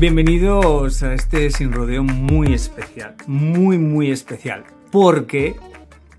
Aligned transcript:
Bienvenidos 0.00 1.02
a 1.02 1.12
este 1.12 1.50
sin 1.50 1.72
rodeo 1.72 2.04
muy 2.04 2.52
especial, 2.52 3.16
muy 3.26 3.78
muy 3.78 4.12
especial, 4.12 4.62
porque 4.92 5.56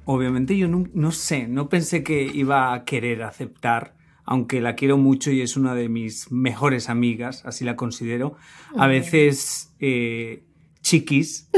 obviamente 0.03 0.57
yo 0.57 0.67
no, 0.67 1.11
sé, 1.13 1.47
no 1.47 1.69
pensé 1.69 2.03
que 2.03 2.23
iba 2.23 2.73
a 2.73 2.83
querer 2.83 3.23
aceptar, 3.23 3.95
aunque 4.25 4.59
la 4.59 4.75
quiero 4.75 4.97
mucho 4.97 5.31
y 5.31 5.39
es 5.39 5.55
una 5.55 5.75
de 5.75 5.87
mis 5.87 6.29
mejores 6.29 6.89
amigas, 6.89 7.45
así 7.45 7.63
la 7.63 7.77
considero, 7.77 8.35
a 8.75 8.87
veces 8.87 9.73
eh, 9.79 10.43
chiquis. 10.81 11.49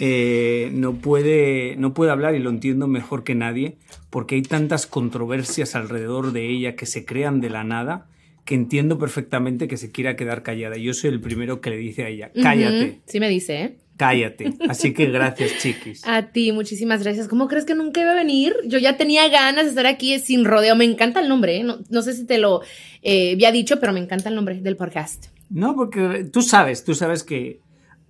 Eh, 0.00 0.70
no, 0.74 0.94
puede, 0.94 1.74
no 1.76 1.92
puede 1.92 2.12
hablar 2.12 2.36
y 2.36 2.38
lo 2.38 2.50
entiendo 2.50 2.86
mejor 2.86 3.24
que 3.24 3.34
nadie 3.34 3.78
porque 4.10 4.36
hay 4.36 4.42
tantas 4.42 4.86
controversias 4.86 5.74
alrededor 5.74 6.30
de 6.30 6.48
ella 6.48 6.76
que 6.76 6.86
se 6.86 7.04
crean 7.04 7.40
de 7.40 7.50
la 7.50 7.64
nada 7.64 8.06
que 8.48 8.54
entiendo 8.54 8.98
perfectamente 8.98 9.68
que 9.68 9.76
se 9.76 9.92
quiera 9.92 10.16
quedar 10.16 10.42
callada. 10.42 10.78
Yo 10.78 10.94
soy 10.94 11.10
el 11.10 11.20
primero 11.20 11.60
que 11.60 11.68
le 11.68 11.76
dice 11.76 12.04
a 12.04 12.08
ella, 12.08 12.32
cállate. 12.32 13.02
Sí 13.04 13.20
me 13.20 13.28
dice, 13.28 13.60
¿eh? 13.60 13.76
Cállate. 13.98 14.54
Así 14.70 14.94
que 14.94 15.04
gracias, 15.10 15.58
chiquis. 15.58 16.02
A 16.06 16.32
ti, 16.32 16.50
muchísimas 16.52 17.02
gracias. 17.02 17.28
¿Cómo 17.28 17.46
crees 17.46 17.66
que 17.66 17.74
nunca 17.74 18.00
iba 18.00 18.12
a 18.12 18.14
venir? 18.14 18.56
Yo 18.64 18.78
ya 18.78 18.96
tenía 18.96 19.28
ganas 19.28 19.64
de 19.64 19.68
estar 19.68 19.84
aquí 19.84 20.18
sin 20.18 20.46
rodeo. 20.46 20.76
Me 20.76 20.86
encanta 20.86 21.20
el 21.20 21.28
nombre, 21.28 21.58
¿eh? 21.58 21.62
no, 21.62 22.02
sé 22.02 22.14
si 22.14 22.24
te 22.24 22.38
lo 22.38 22.62
eh, 23.02 23.32
había 23.34 23.52
dicho, 23.52 23.80
pero 23.80 23.92
me 23.92 24.00
encanta 24.00 24.30
el 24.30 24.34
nombre 24.34 24.62
del 24.62 24.78
podcast. 24.78 25.26
No, 25.50 25.76
porque 25.76 26.26
tú 26.32 26.40
sabes, 26.40 26.84
tú 26.84 26.94
sabes 26.94 27.24
que 27.24 27.60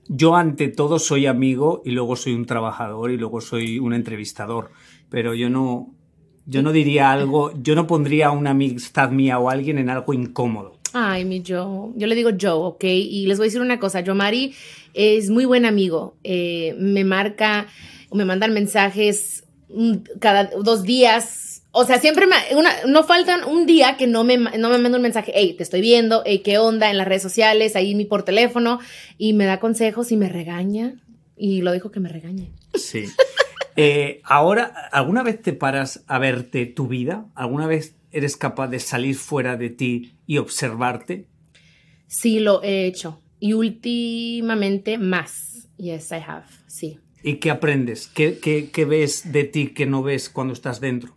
yo 0.07 0.37
ante 0.37 0.69
todo 0.69 1.01
soy 1.01 1.27
amigo 1.27 1.83
y 1.85 1.91
luego 1.91 2.15
soy 2.15 2.35
un 2.35 2.47
trabajador 2.47 3.11
y 3.11 3.17
luego 3.17 3.41
soy 3.41 3.81
un 3.81 3.93
entrevistador, 3.93 4.71
pero 5.11 5.35
yo 5.35 5.51
no, 5.51 5.98
yo 6.49 6.63
no 6.63 6.73
diría 6.73 7.13
algo, 7.13 7.53
yo 7.63 7.75
no 7.77 7.87
pondría 7.87 8.33
una 8.33 8.51
amistad 8.51 9.11
mía 9.11 9.39
o 9.39 9.51
alguien 9.51 9.79
en 9.79 9.91
algo 9.91 10.13
incómodo. 10.13 10.79
Ay, 10.93 11.25
mi 11.25 11.45
Joe. 11.47 11.93
Yo 11.97 12.07
le 12.07 12.15
digo 12.15 12.31
Joe, 12.41 12.53
¿ok? 12.53 12.85
Y 12.85 13.27
les 13.27 13.39
voy 13.39 13.45
a 13.45 13.49
decir 13.49 13.61
una 13.61 13.79
cosa. 13.79 14.01
Yo, 14.01 14.15
Mari, 14.15 14.55
es 14.95 15.29
muy 15.29 15.45
buen 15.45 15.67
amigo. 15.67 16.17
Eh, 16.25 16.75
me 16.79 17.05
marca 17.05 17.67
me 18.13 18.25
mandan 18.25 18.53
mensajes 18.53 19.45
cada 20.21 20.45
dos 20.45 20.83
días. 20.83 21.63
O 21.71 21.85
sea, 21.85 22.01
siempre 22.01 22.27
me, 22.27 22.37
no 22.87 23.05
faltan 23.05 23.45
un 23.45 23.67
día 23.67 23.97
que 23.97 24.07
no 24.07 24.25
me, 24.25 24.39
no 24.39 24.71
me 24.71 24.79
manda 24.79 24.97
un 24.97 25.03
mensaje, 25.03 25.33
hey, 25.35 25.55
te 25.57 25.63
estoy 25.63 25.81
viendo, 25.81 26.23
hey, 26.25 26.41
qué 26.43 26.59
onda 26.59 26.91
en 26.91 26.97
las 26.97 27.07
redes 27.07 27.23
sociales, 27.23 27.77
ahí 27.77 28.05
por 28.07 28.25
teléfono, 28.25 28.81
y 29.19 29.35
me 29.35 29.45
da 29.45 29.61
consejos 29.61 30.11
y 30.11 30.17
me 30.17 30.29
regaña. 30.29 30.95
Y 31.37 31.61
lo 31.61 31.73
dijo 31.73 31.91
que 31.91 32.01
me 32.01 32.09
regañe. 32.09 32.51
Sí. 32.75 33.05
Eh, 33.81 34.23
ahora, 34.25 34.89
¿alguna 34.91 35.23
vez 35.23 35.41
te 35.41 35.53
paras 35.53 36.03
a 36.09 36.19
verte 36.19 36.67
tu 36.67 36.89
vida? 36.89 37.29
¿Alguna 37.37 37.69
vez 37.69 37.95
eres 38.11 38.37
capaz 38.37 38.67
de 38.67 38.81
salir 38.81 39.15
fuera 39.15 39.57
de 39.57 39.71
ti 39.71 40.17
y 40.27 40.39
observarte? 40.39 41.29
Sí, 42.09 42.41
lo 42.41 42.61
he 42.65 42.87
hecho. 42.87 43.23
Y 43.39 43.53
últimamente 43.53 44.99
más. 44.99 45.69
Yes, 45.77 46.11
I 46.11 46.17
have. 46.27 46.47
Sí. 46.67 46.99
¿Y 47.23 47.37
qué 47.37 47.53
aprendes? 47.53 48.09
¿Qué, 48.09 48.41
qué, 48.41 48.85
ves 48.85 49.31
de 49.31 49.45
ti 49.45 49.69
que 49.69 49.87
no 49.87 50.03
ves 50.03 50.29
cuando 50.29 50.55
estás 50.55 50.81
dentro? 50.81 51.17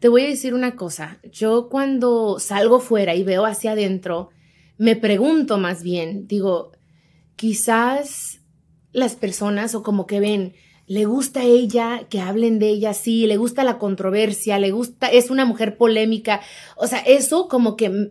Te 0.00 0.08
voy 0.08 0.24
a 0.24 0.28
decir 0.28 0.52
una 0.52 0.76
cosa. 0.76 1.18
Yo 1.32 1.70
cuando 1.70 2.40
salgo 2.40 2.78
fuera 2.78 3.14
y 3.14 3.24
veo 3.24 3.46
hacia 3.46 3.72
adentro, 3.72 4.28
me 4.76 4.96
pregunto 4.96 5.56
más 5.56 5.82
bien, 5.82 6.28
digo, 6.28 6.72
quizás 7.36 8.42
las 8.92 9.16
personas 9.16 9.74
o 9.74 9.82
como 9.82 10.06
que 10.06 10.20
ven, 10.20 10.52
le 10.88 11.04
gusta 11.04 11.40
a 11.40 11.44
ella 11.44 12.06
que 12.08 12.20
hablen 12.20 12.58
de 12.58 12.70
ella 12.70 12.90
así, 12.90 13.26
le 13.26 13.36
gusta 13.36 13.62
la 13.62 13.78
controversia, 13.78 14.58
le 14.58 14.70
gusta, 14.70 15.08
es 15.08 15.30
una 15.30 15.44
mujer 15.44 15.76
polémica. 15.76 16.40
O 16.76 16.86
sea, 16.86 16.98
eso 17.00 17.46
como 17.46 17.76
que 17.76 18.10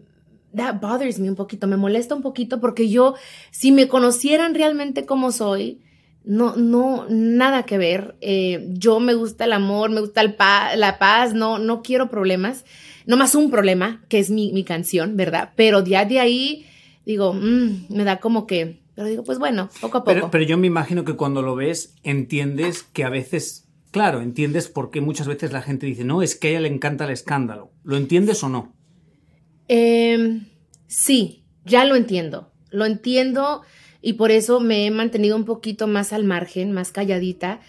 that 0.56 0.80
bothers 0.80 1.20
me 1.20 1.28
un 1.28 1.36
poquito, 1.36 1.66
me 1.66 1.76
molesta 1.76 2.14
un 2.14 2.22
poquito 2.22 2.62
porque 2.62 2.88
yo, 2.88 3.16
si 3.50 3.72
me 3.72 3.88
conocieran 3.88 4.54
realmente 4.54 5.08
como 5.08 5.32
soy, 5.32 5.82
no, 6.24 6.56
no, 6.56 7.08
nada 7.10 7.64
que 7.64 7.80
ver. 7.80 8.16
Eh, 8.22 8.68
yo 8.74 9.00
me 9.00 9.16
gusta 9.16 9.46
el 9.46 9.54
amor, 9.54 9.90
me 9.90 10.02
gusta 10.02 10.22
la 10.22 11.00
paz, 11.00 11.34
no, 11.34 11.58
no 11.58 11.82
quiero 11.82 12.10
problemas. 12.10 12.64
No 13.08 13.18
más 13.18 13.34
un 13.34 13.50
problema, 13.50 14.04
que 14.10 14.20
es 14.20 14.30
mi, 14.30 14.52
mi 14.52 14.64
canción, 14.64 15.18
¿verdad? 15.18 15.54
Pero 15.56 15.84
ya 15.84 16.06
de 16.06 16.20
ahí, 16.20 16.66
digo, 17.06 17.34
mm, 17.34 17.86
me 17.90 18.04
da 18.04 18.18
como 18.18 18.46
que 18.46 18.82
pero 18.98 19.10
digo, 19.10 19.24
pues 19.24 19.38
bueno, 19.38 19.70
poco 19.80 20.00
a 20.00 20.04
poco. 20.04 20.32
Pero, 20.32 20.44
yo 20.44 20.58
me 20.58 20.66
imagino 20.66 21.06
que 21.06 21.16
cuando 21.16 21.44
lo 21.44 21.56
ves, 21.56 21.94
entiendes 22.02 22.82
que 22.82 23.04
a 23.04 23.12
veces, 23.12 23.70
claro, 23.92 24.22
entiendes 24.22 24.70
por 24.70 24.90
qué 24.90 25.02
muchas 25.02 25.28
veces 25.28 25.52
la 25.52 25.62
gente 25.62 25.86
dice, 25.86 26.04
no, 26.04 26.24
es 26.24 26.36
que 26.36 26.48
a 26.48 26.50
ella 26.50 26.62
le 26.62 26.70
encanta 26.70 27.06
el 27.06 27.12
escándalo. 27.12 27.70
¿Lo 27.84 27.96
entiendes 27.96 28.44
o 28.44 28.50
no? 28.50 28.74
Em, 29.68 30.48
sí, 30.88 31.44
ya 31.64 31.86
lo 31.86 31.96
entiendo. 31.96 32.52
Lo 32.72 32.86
entiendo 32.86 33.62
y 34.02 34.14
por 34.14 34.32
eso 34.32 34.60
me 34.62 34.88
he 34.88 34.90
mantenido 34.90 35.36
un 35.36 35.46
poquito 35.46 35.86
más 35.86 36.12
al 36.12 36.24
margen, 36.24 36.72
más 36.72 36.92
calladita. 36.92 37.62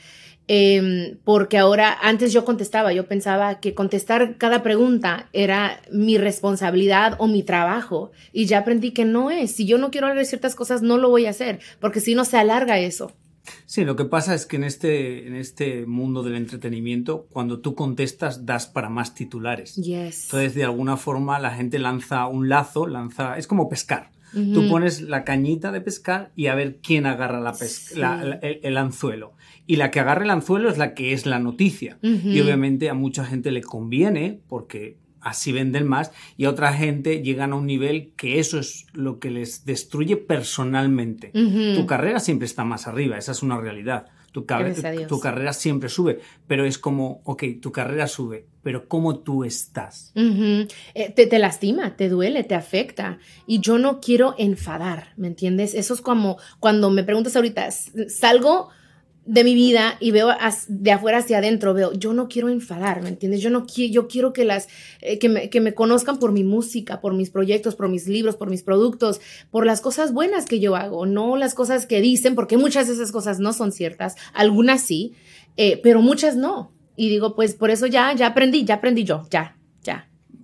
Em, 0.48 1.18
porque 1.24 1.58
ahora, 1.58 1.96
antes 2.00 2.32
yo 2.32 2.46
contestaba, 2.46 2.94
yo 2.94 3.06
pensaba 3.06 3.60
que 3.60 3.74
contestar 3.74 4.38
cada 4.38 4.62
pregunta 4.62 5.28
era 5.34 5.80
mi 5.92 6.16
responsabilidad 6.16 7.16
o 7.18 7.26
mi 7.26 7.42
trabajo, 7.42 8.10
y 8.32 8.46
ya 8.46 8.60
aprendí 8.60 8.92
que 8.92 9.04
no 9.04 9.30
es. 9.30 9.52
Si 9.52 9.66
yo 9.66 9.76
no 9.76 9.90
quiero 9.90 10.06
hablar 10.06 10.18
de 10.18 10.24
ciertas 10.24 10.54
cosas, 10.54 10.80
no 10.80 10.96
lo 10.96 11.10
voy 11.10 11.26
a 11.26 11.30
hacer, 11.30 11.60
porque 11.80 12.00
si 12.00 12.14
no 12.14 12.24
se 12.24 12.38
alarga 12.38 12.78
eso. 12.78 13.12
Sí, 13.66 13.84
lo 13.84 13.96
que 13.96 14.04
pasa 14.04 14.34
es 14.34 14.46
que 14.46 14.56
en 14.56 14.64
este, 14.64 15.26
en 15.26 15.34
este 15.34 15.86
mundo 15.86 16.22
del 16.22 16.36
entretenimiento, 16.36 17.26
cuando 17.30 17.60
tú 17.60 17.74
contestas, 17.74 18.46
das 18.46 18.66
para 18.66 18.88
más 18.88 19.14
titulares. 19.14 19.76
Yes. 19.76 20.24
Entonces, 20.24 20.54
de 20.54 20.64
alguna 20.64 20.96
forma, 20.96 21.38
la 21.38 21.50
gente 21.50 21.78
lanza 21.78 22.26
un 22.26 22.48
lazo, 22.48 22.86
lanza. 22.86 23.36
Es 23.36 23.46
como 23.46 23.68
pescar. 23.68 24.10
Tú 24.32 24.68
pones 24.68 25.02
la 25.02 25.24
cañita 25.24 25.72
de 25.72 25.80
pescar 25.80 26.32
y 26.36 26.46
a 26.46 26.54
ver 26.54 26.78
quién 26.82 27.06
agarra 27.06 27.40
la 27.40 27.54
el, 28.42 28.76
anzuelo. 28.76 29.34
Y 29.66 29.76
la 29.76 29.90
que 29.90 30.00
agarra 30.00 30.24
el 30.24 30.30
anzuelo 30.30 30.68
es 30.70 30.78
la 30.78 30.94
que 30.94 31.12
es 31.12 31.26
la 31.26 31.38
noticia. 31.38 31.98
Y 32.02 32.40
obviamente 32.40 32.90
a 32.90 32.94
mucha 32.94 33.24
gente 33.24 33.50
le 33.50 33.62
conviene 33.62 34.40
porque 34.48 34.96
así 35.20 35.52
venden 35.52 35.86
más 35.86 36.12
y 36.36 36.44
a 36.44 36.50
otra 36.50 36.72
gente 36.72 37.22
llegan 37.22 37.52
a 37.52 37.56
un 37.56 37.66
nivel 37.66 38.12
que 38.16 38.38
eso 38.38 38.58
es 38.58 38.86
lo 38.92 39.18
que 39.18 39.30
les 39.30 39.64
destruye 39.64 40.16
personalmente. 40.16 41.30
Tu 41.32 41.86
carrera 41.86 42.20
siempre 42.20 42.46
está 42.46 42.64
más 42.64 42.86
arriba, 42.86 43.18
esa 43.18 43.32
es 43.32 43.42
una 43.42 43.58
realidad. 43.58 44.06
Tu, 44.32 44.44
tu, 45.08 45.20
carrera 45.20 45.52
siempre 45.54 45.88
sube, 45.88 46.20
pero 46.46 46.66
es 46.66 46.78
como, 46.78 47.22
ok, 47.24 47.44
tu 47.62 47.72
carrera 47.72 48.06
sube, 48.06 48.46
pero 48.62 48.86
¿cómo 48.86 49.20
tú 49.20 49.42
estás? 49.42 50.12
Eh, 50.14 51.12
te, 51.14 51.26
te, 51.26 51.38
lastima, 51.38 51.96
te 51.96 52.10
duele, 52.10 52.44
te 52.44 52.54
afecta. 52.54 53.18
Y 53.46 53.60
yo 53.60 53.78
no 53.78 54.00
quiero 54.00 54.34
enfadar, 54.36 55.14
¿me 55.16 55.28
entiendes? 55.28 55.74
Eso 55.74 55.94
es 55.94 56.02
como 56.02 56.36
cuando 56.60 56.90
me 56.90 57.04
preguntas 57.04 57.36
ahorita, 57.36 57.70
salgo 57.70 58.68
de 59.28 59.44
mi 59.44 59.54
vida 59.54 59.98
y 60.00 60.10
veo 60.10 60.30
de 60.68 60.90
afuera 60.90 61.18
hacia 61.18 61.38
adentro, 61.38 61.74
veo, 61.74 61.92
yo 61.92 62.14
no 62.14 62.28
quiero 62.28 62.48
enfadar, 62.48 63.02
¿me 63.02 63.10
entiendes? 63.10 63.42
Yo 63.42 63.50
no 63.50 63.66
quiero, 63.66 63.92
yo 63.92 64.08
quiero 64.08 64.32
que 64.32 64.46
las, 64.46 64.68
eh, 65.02 65.18
que, 65.18 65.28
me, 65.28 65.50
que, 65.50 65.60
me, 65.60 65.74
conozcan 65.74 66.18
por 66.18 66.32
mi 66.32 66.44
música, 66.44 67.02
por 67.02 67.12
mis 67.12 67.28
proyectos, 67.28 67.76
por 67.76 67.90
mis 67.90 68.08
libros, 68.08 68.36
por 68.36 68.48
mis 68.48 68.62
productos, 68.62 69.20
por 69.50 69.66
las 69.66 69.82
cosas 69.82 70.14
buenas 70.14 70.46
que 70.46 70.60
yo 70.60 70.76
hago, 70.76 71.04
no 71.04 71.36
las 71.36 71.52
cosas 71.52 71.84
que 71.84 72.00
dicen, 72.00 72.34
porque 72.34 72.56
muchas 72.56 72.88
de 72.88 72.94
esas 72.94 73.12
cosas 73.12 73.38
no 73.38 73.52
son 73.52 73.70
ciertas, 73.70 74.16
algunas 74.32 74.80
sí, 74.80 75.12
eh, 75.58 75.78
pero 75.82 76.00
muchas 76.00 76.34
no. 76.34 76.72
Y 76.96 77.10
digo, 77.10 77.36
pues 77.36 77.54
por 77.54 77.70
eso 77.70 77.86
ya, 77.86 78.14
ya 78.14 78.28
aprendí, 78.28 78.64
ya 78.64 78.76
aprendí 78.76 79.04
yo, 79.04 79.26
ya, 79.30 79.57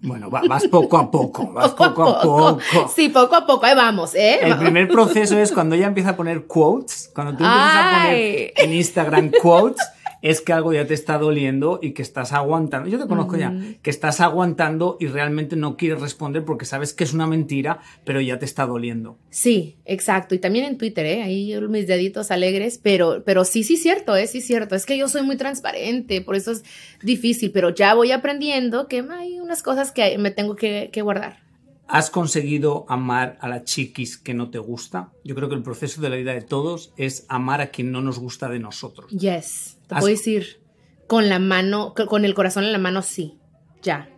Bueno, 0.04 0.28
vas 0.28 0.66
poco 0.68 0.98
a 0.98 1.10
poco, 1.10 1.46
vas 1.52 1.70
poco, 1.72 2.08
a 2.08 2.20
poco. 2.20 2.60
Sí, 2.94 3.08
poco 3.08 3.34
a 3.34 3.46
poco, 3.46 3.64
ahí 3.64 3.74
vamos, 3.74 4.14
¿eh? 4.14 4.40
El 4.42 4.58
primer 4.58 4.86
proceso 4.88 5.38
es 5.38 5.50
cuando 5.50 5.74
ella 5.74 5.86
empieza 5.86 6.10
a 6.10 6.16
poner 6.16 6.46
quotes, 6.46 7.10
cuando 7.14 7.32
tú 7.36 7.42
empiezas 7.44 7.76
a 7.76 8.02
poner 8.02 8.52
en 8.56 8.72
Instagram 8.74 9.30
quotes, 9.42 9.82
es 10.24 10.40
que 10.40 10.54
algo 10.54 10.72
ya 10.72 10.86
te 10.86 10.94
está 10.94 11.18
doliendo 11.18 11.80
y 11.82 11.92
que 11.92 12.00
estás 12.00 12.32
aguantando. 12.32 12.88
Yo 12.88 12.98
te 12.98 13.06
conozco 13.06 13.36
ya, 13.36 13.54
que 13.82 13.90
estás 13.90 14.22
aguantando 14.22 14.96
y 14.98 15.06
realmente 15.06 15.54
no 15.54 15.76
quieres 15.76 16.00
responder 16.00 16.46
porque 16.46 16.64
sabes 16.64 16.94
que 16.94 17.04
es 17.04 17.12
una 17.12 17.26
mentira, 17.26 17.80
pero 18.06 18.22
ya 18.22 18.38
te 18.38 18.46
está 18.46 18.64
doliendo. 18.64 19.18
Sí, 19.28 19.76
exacto. 19.84 20.34
Y 20.34 20.38
también 20.38 20.64
en 20.64 20.78
Twitter, 20.78 21.04
¿eh? 21.04 21.22
Ahí 21.22 21.54
mis 21.68 21.86
deditos 21.86 22.30
alegres, 22.30 22.80
pero, 22.82 23.22
pero 23.26 23.44
sí, 23.44 23.64
sí, 23.64 23.76
cierto, 23.76 24.16
¿eh? 24.16 24.26
Sí, 24.26 24.40
cierto. 24.40 24.74
Es 24.74 24.86
que 24.86 24.96
yo 24.96 25.08
soy 25.08 25.24
muy 25.24 25.36
transparente, 25.36 26.22
por 26.22 26.36
eso 26.36 26.52
es 26.52 26.64
difícil, 27.02 27.50
pero 27.52 27.68
ya 27.68 27.92
voy 27.92 28.10
aprendiendo 28.10 28.88
que 28.88 29.04
hay 29.10 29.40
unas 29.40 29.62
cosas 29.62 29.92
que 29.92 30.16
me 30.16 30.30
tengo 30.30 30.56
que, 30.56 30.88
que 30.90 31.02
guardar. 31.02 31.44
¿Has 31.86 32.10
conseguido 32.10 32.86
amar 32.88 33.36
a 33.40 33.48
la 33.48 33.64
chiquis 33.64 34.16
que 34.16 34.32
no 34.32 34.50
te 34.50 34.58
gusta? 34.58 35.12
Yo 35.22 35.34
creo 35.34 35.48
que 35.48 35.54
el 35.54 35.62
proceso 35.62 36.00
de 36.00 36.08
la 36.08 36.16
vida 36.16 36.32
de 36.32 36.40
todos 36.40 36.92
es 36.96 37.26
amar 37.28 37.60
a 37.60 37.68
quien 37.68 37.92
no 37.92 38.00
nos 38.00 38.18
gusta 38.18 38.48
de 38.48 38.58
nosotros. 38.58 39.10
Yes. 39.10 39.78
Te 39.86 39.96
puedo 39.96 40.06
decir, 40.06 40.60
con 41.06 41.28
la 41.28 41.38
mano, 41.38 41.92
con 41.94 42.24
el 42.24 42.34
corazón 42.34 42.64
en 42.64 42.72
la 42.72 42.78
mano, 42.78 43.02
sí. 43.02 43.38
Ya. 43.82 44.08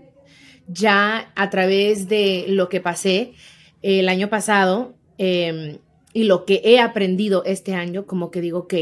Ya 0.69 1.33
a 1.35 1.51
través 1.51 2.09
de 2.09 2.47
lo 2.49 2.69
que 2.69 2.81
pasé 2.81 3.35
el 3.83 4.09
año 4.09 4.29
pasado 4.29 4.95
em, 5.19 5.79
y 6.13 6.25
lo 6.25 6.45
que 6.45 6.63
he 6.65 6.81
aprendido 6.81 7.45
este 7.45 7.75
año, 7.75 8.07
como 8.07 8.31
que 8.31 8.41
digo, 8.41 8.61
ok, 8.61 8.75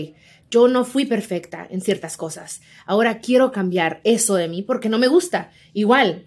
yo 0.51 0.69
no 0.69 0.85
fui 0.85 1.07
perfecta 1.07 1.67
en 1.71 1.81
ciertas 1.81 2.19
cosas. 2.19 2.61
Ahora 2.85 3.19
quiero 3.21 3.51
cambiar 3.51 4.01
eso 4.05 4.35
de 4.35 4.47
mí 4.47 4.63
porque 4.63 4.91
no 4.91 4.99
me 4.99 5.09
gusta. 5.09 5.51
Igual, 5.73 6.27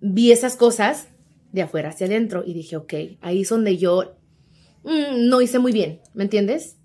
vi 0.00 0.32
esas 0.32 0.56
cosas 0.56 1.08
de 1.56 1.62
afuera 1.62 1.88
hacia 1.88 2.06
adentro 2.06 2.44
y 2.46 2.52
dije, 2.52 2.76
ok, 2.76 2.94
ahí 3.22 3.40
es 3.40 3.48
donde 3.48 3.78
yo 3.78 4.18
mm, 4.84 5.28
no 5.28 5.40
hice 5.40 5.58
muy 5.58 5.72
bien, 5.72 6.00
¿me 6.12 6.22
entiendes? 6.22 6.76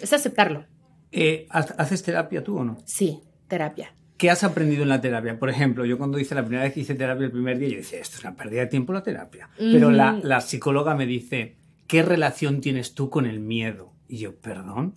Es 0.00 0.12
aceptarlo. 0.12 0.64
Eh, 1.10 1.46
¿Haces 1.50 2.02
terapia 2.04 2.42
tú 2.44 2.58
o 2.58 2.64
no? 2.64 2.78
Sí, 2.84 3.18
terapia. 3.48 3.92
¿Qué 4.16 4.30
has 4.30 4.44
aprendido 4.44 4.84
en 4.84 4.90
la 4.90 5.00
terapia? 5.00 5.38
Por 5.38 5.50
ejemplo, 5.50 5.84
yo 5.84 5.98
cuando 5.98 6.20
hice 6.20 6.36
la 6.36 6.42
primera 6.42 6.62
vez 6.62 6.72
que 6.72 6.80
hice 6.80 6.94
terapia 6.94 7.24
el 7.24 7.32
primer 7.32 7.58
día, 7.58 7.68
yo 7.70 7.76
decía, 7.78 7.98
esto 7.98 8.18
es 8.18 8.24
una 8.24 8.36
pérdida 8.36 8.60
de 8.60 8.66
tiempo 8.68 8.92
la 8.92 9.02
terapia. 9.02 9.50
Pero 9.58 9.90
la, 9.90 10.20
la, 10.22 10.40
psicóloga 10.40 10.94
me 10.94 11.06
dice, 11.06 11.56
¿qué 11.88 12.02
relación 12.02 12.60
tienes 12.60 12.94
tú 12.94 13.10
con 13.10 13.26
el 13.26 13.40
miedo? 13.40 13.92
Y 14.06 14.18
yo, 14.18 14.36
perdón. 14.36 14.94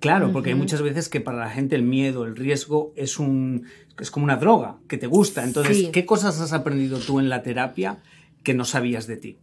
Claro, 0.00 0.30
porque 0.32 0.50
hay 0.50 0.54
muchas 0.54 0.80
veces 0.80 1.08
que 1.08 1.20
para 1.20 1.38
la 1.38 1.50
gente 1.50 1.74
el 1.74 1.82
miedo, 1.82 2.24
el 2.24 2.36
riesgo 2.36 2.92
es, 2.94 3.18
un, 3.18 3.66
es 3.98 4.12
como 4.12 4.24
una 4.24 4.36
droga 4.36 4.78
que 4.86 4.96
te 4.96 5.08
gusta. 5.08 5.42
Entonces, 5.42 5.88
¿qué 5.92 6.06
cosas 6.06 6.40
has 6.40 6.52
aprendido 6.52 6.98
tú 6.98 7.18
en 7.18 7.28
la 7.28 7.42
terapia 7.42 7.98
que 8.44 8.54
no 8.54 8.64
sabías 8.64 9.06
de 9.06 9.16
ti? 9.16 9.38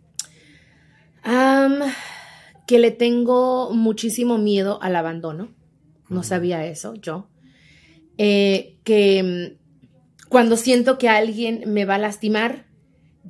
que 2.67 2.79
le 2.79 2.91
tengo 2.91 3.73
muchísimo 3.73 4.37
miedo 4.37 4.81
al 4.81 4.95
abandono. 4.95 5.49
No 6.07 6.23
sabía 6.23 6.65
eso 6.65 6.93
yo. 6.95 7.27
Eh, 8.17 8.77
que 8.83 9.23
mm, 9.23 10.29
cuando 10.29 10.55
siento 10.55 10.97
que 10.97 11.09
alguien 11.09 11.63
me 11.67 11.85
va 11.85 11.95
a 11.95 11.99
lastimar, 11.99 12.65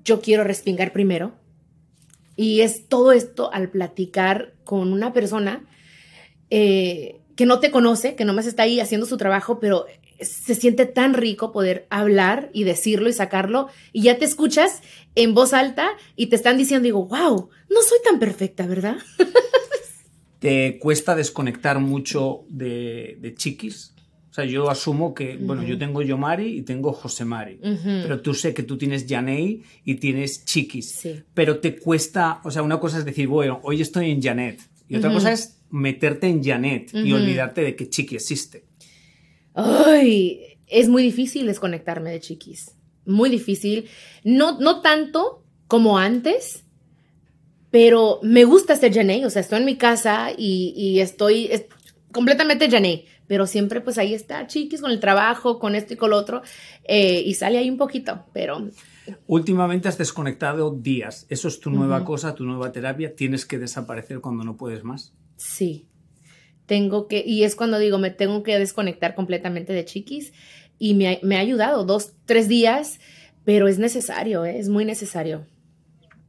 yo 0.04 0.21
quiero 0.21 0.44
respingar 0.44 0.92
primero. 0.92 1.36
Y 2.36 2.62
es 2.62 2.88
todo 2.88 3.13
esto 3.13 3.51
al 3.54 3.69
platicar 3.69 4.54
con 4.66 4.92
una 4.92 5.13
persona 5.13 5.66
eh, 6.50 7.21
que 7.36 7.45
no 7.45 7.59
te 7.59 7.71
conoce, 7.71 8.15
que 8.15 8.25
nomás 8.25 8.45
está 8.45 8.63
ahí 8.63 8.80
haciendo 8.80 9.06
su 9.06 9.18
trabajo, 9.18 9.59
pero 9.59 9.86
se 10.21 10.56
siente 10.56 10.86
tan 10.86 11.13
rico 11.13 11.51
poder 11.51 11.88
hablar 11.89 12.50
y 12.53 12.63
decirlo 12.63 13.09
y 13.09 13.13
sacarlo 13.13 13.68
y 13.92 14.03
ya 14.03 14.18
te 14.18 14.25
escuchas 14.25 14.81
en 15.15 15.33
voz 15.33 15.53
alta 15.53 15.89
y 16.15 16.27
te 16.27 16.36
están 16.36 16.57
diciendo, 16.57 16.83
digo, 16.83 17.06
wow, 17.06 17.50
no 17.69 17.81
soy 17.81 18.00
tan 18.03 18.19
perfecta, 18.19 18.65
¿verdad? 18.65 18.97
¿Te 20.39 20.77
cuesta 20.80 21.15
desconectar 21.15 21.80
mucho 21.80 22.45
de, 22.50 23.33
chiquis? 23.38 23.94
O 24.30 24.33
sea, 24.36 24.45
yo 24.45 24.69
asumo 24.69 25.13
que, 25.13 25.38
bueno, 25.38 25.63
yo 25.63 25.77
tengo 25.77 26.01
Yomari 26.01 26.57
y 26.57 26.62
tengo 26.62 26.92
Josemari, 26.92 27.59
pero 27.83 28.21
tú 28.21 28.33
sé 28.33 28.53
que 28.53 28.63
tú 28.63 28.77
tienes 28.77 29.06
Janey 29.07 29.63
y 29.86 29.95
tienes 29.95 30.44
chiquis. 30.44 30.92
Sí. 30.92 31.24
Pero 31.33 31.59
te 31.59 31.80
cuesta, 31.80 32.42
o 32.44 32.51
sea, 32.51 32.62
una 32.62 32.80
cosa 32.80 32.97
es 32.97 33.06
decir, 33.06 33.30
bueno, 33.30 33.62
hoy 33.63 33.81
estoy 33.81 34.12
en 34.12 34.21
Janet. 34.21 34.62
Y 34.89 34.97
otra 34.97 35.12
cosa 35.12 35.31
es 35.31 35.55
meterte 35.69 36.27
en 36.27 36.44
Janet 36.44 36.94
y 36.94 37.12
olvidarte 37.13 37.62
de 37.62 37.75
que 37.75 37.89
chiqui 37.89 38.15
existe. 38.15 38.65
Ay, 39.53 40.57
es 40.67 40.89
muy 40.89 41.03
difícil 41.03 41.47
desconectarme 41.47 42.12
de 42.12 42.19
chiquis. 42.19 42.75
Muy 43.06 43.29
difícil. 43.29 43.89
No, 44.23 44.59
no 44.59 44.81
tanto 44.81 45.44
como 45.67 45.97
antes, 45.97 46.65
pero 47.71 48.19
me 48.23 48.45
gusta 48.45 48.75
ser 48.75 48.94
Janey, 48.94 49.25
o 49.25 49.29
sea, 49.29 49.41
estoy 49.41 49.59
en 49.59 49.65
mi 49.65 49.77
casa 49.77 50.29
y, 50.38 51.00
estoy 51.00 51.50
completamente 52.11 52.69
Janey, 52.69 53.06
pero 53.27 53.47
siempre 53.47 53.81
pues 53.81 53.97
ahí 53.97 54.13
está, 54.13 54.47
chiquis, 54.47 54.79
con 54.81 54.91
el 54.91 55.00
trabajo, 55.00 55.59
con 55.59 55.75
esto 55.75 55.94
y 55.94 55.97
con 55.97 56.11
lo 56.11 56.18
otro, 56.18 56.41
eh, 56.85 57.21
y 57.25 57.33
sale 57.33 57.57
ahí 57.57 57.69
un 57.69 57.77
poquito, 57.77 58.23
pero... 58.33 58.69
Últimamente 59.27 59.88
has 59.88 59.97
desconectado 59.97 60.71
días, 60.71 61.25
eso 61.29 61.47
es 61.47 61.59
tu 61.59 61.69
nueva 61.69 62.06
cosa, 62.06 62.33
tu 62.33 62.45
nueva 62.45 62.71
terapia, 62.71 63.15
tienes 63.15 63.45
que 63.45 63.59
desaparecer 63.59 64.21
cuando 64.21 64.44
no 64.44 64.56
puedes 64.56 64.83
más. 64.83 65.13
Sí, 65.35 65.87
tengo 66.65 67.07
que, 67.07 67.23
y 67.25 67.43
es 67.43 67.55
cuando 67.55 67.79
digo, 67.79 67.97
me 67.97 68.11
tengo 68.11 68.43
que 68.43 68.57
desconectar 68.57 69.15
completamente 69.15 69.73
de 69.73 69.85
chiquis, 69.85 70.33
y 70.77 70.93
me 70.93 71.37
ha, 71.37 71.39
ayudado 71.39 71.85
dos, 71.85 72.13
tres 72.25 72.47
días, 72.47 72.99
pero 73.45 73.67
es 73.67 73.79
necesario, 73.79 74.43
¿eh? 74.43 74.59
es 74.59 74.67
muy 74.67 74.83
necesario 74.83 75.45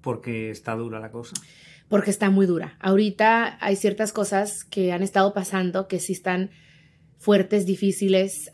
porque 0.06 0.50
está 0.50 0.76
dura 0.76 1.00
la 1.00 1.10
cosa. 1.10 1.34
Porque 1.88 2.12
está 2.12 2.30
muy 2.30 2.46
dura. 2.46 2.76
Ahorita 2.78 3.58
hay 3.60 3.74
ciertas 3.74 4.12
cosas 4.12 4.62
que 4.62 4.92
han 4.92 5.02
estado 5.02 5.34
pasando 5.34 5.88
que 5.88 5.98
sí 5.98 6.12
están 6.12 6.50
fuertes, 7.18 7.66
difíciles, 7.66 8.48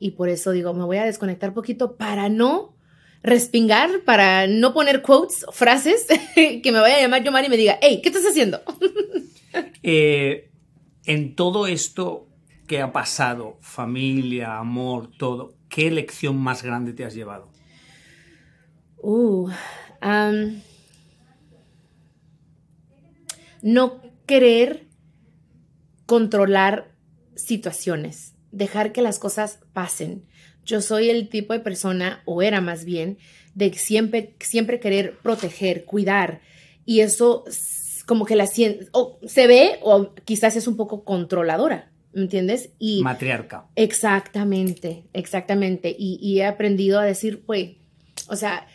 y 0.00 0.10
por 0.10 0.28
eso 0.28 0.50
digo, 0.50 0.74
me 0.74 0.82
voy 0.82 0.96
a 0.96 1.04
desconectar 1.04 1.54
poquito 1.54 1.96
para 1.96 2.28
no 2.28 2.74
respingar, 3.22 4.02
para 4.04 4.48
no 4.48 4.74
poner 4.74 5.02
quotes, 5.02 5.46
frases, 5.52 6.04
que 6.34 6.72
me 6.72 6.80
vaya 6.80 6.96
a 6.96 7.00
llamar 7.00 7.22
Yomari 7.22 7.46
y 7.46 7.50
me 7.50 7.56
diga, 7.56 7.78
hey, 7.80 8.00
¿qué 8.02 8.08
estás 8.08 8.26
haciendo? 8.26 8.60
Eh, 9.82 10.50
en 11.04 11.34
todo 11.34 11.66
esto 11.66 12.28
que 12.66 12.80
ha 12.80 12.92
pasado, 12.92 13.58
familia, 13.60 14.58
amor, 14.58 15.10
todo, 15.18 15.54
¿qué 15.68 15.90
lección 15.90 16.36
más 16.38 16.62
grande 16.62 16.92
te 16.92 17.04
has 17.04 17.14
llevado? 17.14 17.50
Uh, 18.98 19.50
no 23.62 24.00
querer 24.26 24.86
controlar 26.06 26.94
situaciones, 27.34 28.34
dejar 28.52 28.92
que 28.92 29.02
las 29.02 29.18
cosas 29.18 29.60
pasen. 29.72 30.24
Yo 30.64 30.80
soy 30.80 31.10
el 31.10 31.28
tipo 31.28 31.52
de 31.52 31.60
persona, 31.60 32.22
o 32.24 32.42
era 32.42 32.60
más 32.60 32.84
bien, 32.84 33.18
de 33.54 33.72
siempre, 33.74 34.36
siempre 34.40 34.80
querer 34.80 35.18
proteger, 35.18 35.84
cuidar. 35.84 36.40
Y 36.84 37.00
eso 37.00 37.44
como 38.12 38.26
que 38.26 38.36
la 38.36 38.46
o 38.92 39.18
se 39.26 39.46
ve 39.46 39.78
o 39.80 40.12
quizás 40.26 40.54
es 40.56 40.66
un 40.66 40.76
poco 40.76 41.02
controladora, 41.02 41.90
¿me 42.12 42.20
entiendes? 42.20 42.68
Y 42.78 43.02
matriarca. 43.02 43.68
Exactamente, 43.74 45.06
exactamente. 45.14 45.96
Y, 45.98 46.18
y 46.20 46.40
he 46.40 46.44
aprendido 46.44 47.00
a 47.00 47.04
decir, 47.04 47.42
pues, 47.46 47.70
o 48.28 48.36
sea, 48.36 48.66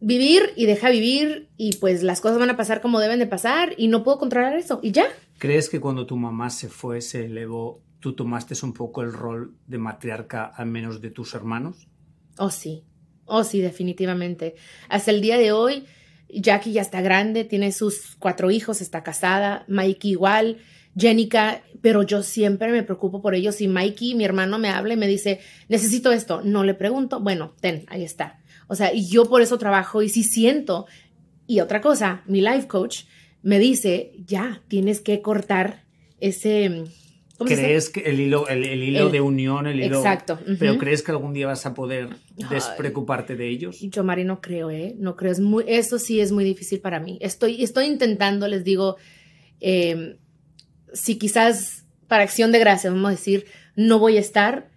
vivir 0.00 0.54
y 0.56 0.64
deja 0.64 0.88
vivir 0.88 1.50
y 1.58 1.76
pues 1.76 2.02
las 2.02 2.22
cosas 2.22 2.38
van 2.38 2.48
a 2.48 2.56
pasar 2.56 2.80
como 2.80 3.00
deben 3.00 3.18
de 3.18 3.26
pasar 3.26 3.74
y 3.76 3.88
no 3.88 4.02
puedo 4.02 4.16
controlar 4.16 4.56
eso 4.56 4.80
y 4.82 4.92
ya. 4.92 5.04
¿Crees 5.36 5.68
que 5.68 5.78
cuando 5.78 6.06
tu 6.06 6.16
mamá 6.16 6.48
se 6.48 6.70
fue, 6.70 7.02
se 7.02 7.26
elevó, 7.26 7.82
tú 8.00 8.14
tomaste 8.14 8.54
un 8.64 8.72
poco 8.72 9.02
el 9.02 9.12
rol 9.12 9.58
de 9.66 9.76
matriarca 9.76 10.46
al 10.46 10.68
menos 10.68 11.02
de 11.02 11.10
tus 11.10 11.34
hermanos? 11.34 11.86
Oh 12.38 12.48
sí, 12.48 12.82
oh 13.26 13.44
sí, 13.44 13.60
definitivamente. 13.60 14.54
Hasta 14.88 15.10
el 15.10 15.20
día 15.20 15.36
de 15.36 15.52
hoy, 15.52 15.84
Jackie 16.40 16.72
ya 16.72 16.82
está 16.82 17.00
grande, 17.00 17.44
tiene 17.44 17.72
sus 17.72 18.16
cuatro 18.18 18.50
hijos, 18.50 18.80
está 18.80 19.02
casada, 19.02 19.64
Mikey 19.68 20.12
igual, 20.12 20.58
Jenica, 20.96 21.62
pero 21.80 22.02
yo 22.02 22.22
siempre 22.22 22.70
me 22.70 22.82
preocupo 22.82 23.20
por 23.20 23.34
ellos. 23.34 23.56
Si 23.56 23.68
Mikey, 23.68 24.14
mi 24.14 24.24
hermano, 24.24 24.58
me 24.58 24.70
habla 24.70 24.94
y 24.94 24.96
me 24.96 25.06
dice, 25.06 25.40
necesito 25.68 26.12
esto, 26.12 26.40
no 26.42 26.64
le 26.64 26.74
pregunto, 26.74 27.20
bueno, 27.20 27.54
ten, 27.60 27.84
ahí 27.88 28.04
está 28.04 28.38
o 28.66 28.74
sea, 28.74 28.92
y 28.94 29.06
yo 29.06 29.28
por 29.28 29.42
eso 29.42 29.58
trabajo 29.58 30.02
y 30.02 30.08
sí 30.08 30.22
siento. 30.22 30.86
Y 31.46 31.60
otra 31.60 31.80
cosa, 31.80 32.22
mi 32.26 32.40
life 32.40 32.66
coach 32.66 33.04
me 33.42 33.58
dice, 33.58 34.12
ya, 34.26 34.62
tienes 34.68 35.00
que 35.00 35.20
cortar 35.20 35.84
ese... 36.20 36.84
¿Crees 37.38 37.90
que 37.90 38.00
el 38.00 38.20
hilo, 38.20 38.46
el, 38.48 38.64
hilo 38.64 39.10
de 39.10 39.20
unión, 39.20 39.66
el 39.66 39.80
hilo... 39.80 39.98
Exacto. 39.98 40.38
¿Pero 40.58 40.78
crees 40.78 41.02
que 41.02 41.10
algún 41.10 41.32
día 41.32 41.48
vas 41.48 41.66
a 41.66 41.74
poder 41.74 42.10
despreocuparte 42.48 43.34
de 43.34 43.48
ellos? 43.48 43.80
Yo, 43.80 44.04
Mari, 44.04 44.24
no 44.24 44.40
creo, 44.40 44.70
¿eh? 44.70 44.94
No 44.98 45.16
creo. 45.16 45.32
Es 45.32 45.40
muy, 45.40 45.64
eso 45.66 45.98
sí 45.98 46.20
es 46.20 46.30
muy 46.30 46.44
difícil 46.44 46.80
para 46.80 47.00
mí. 47.00 47.18
Estoy, 47.20 47.62
estoy 47.64 47.86
intentando, 47.86 48.46
les 48.46 48.62
digo, 48.62 48.96
em, 49.60 50.16
si 50.92 51.16
quizás 51.18 51.84
para 52.06 52.22
acción 52.22 52.52
de 52.52 52.60
gracia, 52.60 52.90
vamos 52.90 53.08
a 53.08 53.10
decir, 53.10 53.46
no 53.74 53.98
voy 53.98 54.16
a 54.16 54.20
estar. 54.20 54.70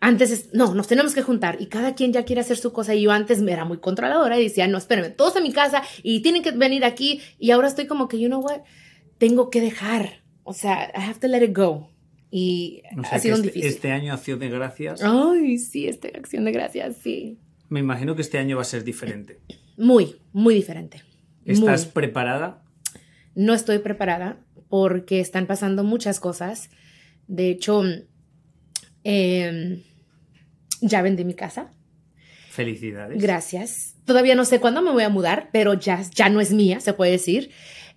Antes, 0.00 0.30
es, 0.30 0.54
no, 0.54 0.74
nos 0.74 0.86
tenemos 0.86 1.12
que 1.12 1.22
juntar 1.22 1.56
y 1.60 1.66
cada 1.66 1.94
quien 1.94 2.12
ya 2.12 2.24
quiere 2.24 2.40
hacer 2.40 2.56
su 2.56 2.72
cosa 2.72 2.94
y 2.94 3.02
yo 3.02 3.10
antes 3.10 3.42
me 3.42 3.52
era 3.52 3.64
muy 3.64 3.78
controladora 3.78 4.38
y 4.38 4.44
decía, 4.44 4.68
no, 4.68 4.78
espérenme, 4.78 5.10
todos 5.10 5.34
en 5.36 5.42
mi 5.42 5.52
casa 5.52 5.82
y 6.04 6.22
tienen 6.22 6.42
que 6.42 6.52
venir 6.52 6.84
aquí 6.84 7.20
y 7.38 7.50
ahora 7.50 7.66
estoy 7.66 7.86
como 7.86 8.06
que, 8.06 8.20
you 8.20 8.28
know 8.28 8.40
what, 8.40 8.60
tengo 9.18 9.50
que 9.50 9.60
dejar, 9.60 10.22
o 10.44 10.54
sea, 10.54 10.92
I 10.94 11.00
have 11.00 11.18
to 11.18 11.26
let 11.26 11.42
it 11.42 11.54
go. 11.54 11.90
Y 12.30 12.82
O 12.98 13.02
sea, 13.02 13.12
ha 13.12 13.18
sido 13.18 13.36
este, 13.36 13.46
difícil. 13.48 13.68
este 13.70 13.90
año 13.92 14.12
Acción 14.12 14.38
de 14.38 14.48
Gracias, 14.50 15.00
Ay, 15.02 15.58
sí, 15.58 15.86
esta 15.88 16.08
acción 16.08 16.44
de 16.44 16.52
gracias, 16.52 16.96
sí. 17.02 17.38
me 17.70 17.80
imagino 17.80 18.14
que 18.16 18.22
este 18.22 18.38
año 18.38 18.56
va 18.56 18.62
a 18.62 18.66
ser 18.66 18.84
diferente. 18.84 19.40
Muy, 19.76 20.16
muy 20.32 20.54
diferente. 20.54 21.02
¿Estás 21.44 21.84
Muy. 21.84 21.92
preparada? 21.92 22.62
No 23.34 23.54
estoy 23.54 23.78
preparada 23.78 24.38
porque 24.68 25.20
están 25.20 25.46
pasando 25.46 25.84
muchas 25.84 26.20
cosas. 26.20 26.68
De 27.28 27.48
hecho, 27.50 27.82
eh, 29.04 29.82
ya 30.80 31.02
vendí 31.02 31.24
mi 31.24 31.34
casa. 31.34 31.72
Felicidades. 32.50 33.22
Gracias. 33.22 33.94
Todavía 34.04 34.34
no 34.34 34.44
sé 34.44 34.60
cuándo 34.60 34.82
me 34.82 34.90
voy 34.90 35.04
a 35.04 35.08
mudar, 35.08 35.48
pero 35.52 35.74
ya, 35.74 36.02
ya 36.14 36.28
no 36.28 36.40
es 36.40 36.52
mía, 36.52 36.80
se 36.80 36.92
puede 36.92 37.12
decir. 37.12 37.50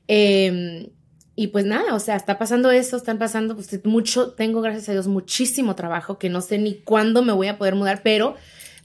Eh, 0.07 0.91
y 1.35 1.47
pues 1.47 1.65
nada, 1.65 1.93
o 1.95 1.99
sea, 1.99 2.15
está 2.15 2.37
pasando 2.37 2.71
eso, 2.71 2.97
están 2.97 3.17
pasando 3.17 3.55
pues, 3.55 3.85
mucho, 3.85 4.31
tengo 4.31 4.61
gracias 4.61 4.89
a 4.89 4.91
Dios 4.91 5.07
muchísimo 5.07 5.75
trabajo 5.75 6.17
que 6.19 6.29
no 6.29 6.41
sé 6.41 6.57
ni 6.57 6.75
cuándo 6.75 7.23
me 7.23 7.33
voy 7.33 7.47
a 7.47 7.57
poder 7.57 7.75
mudar, 7.75 8.01
pero 8.03 8.35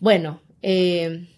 bueno, 0.01 0.41
eh, 0.63 1.29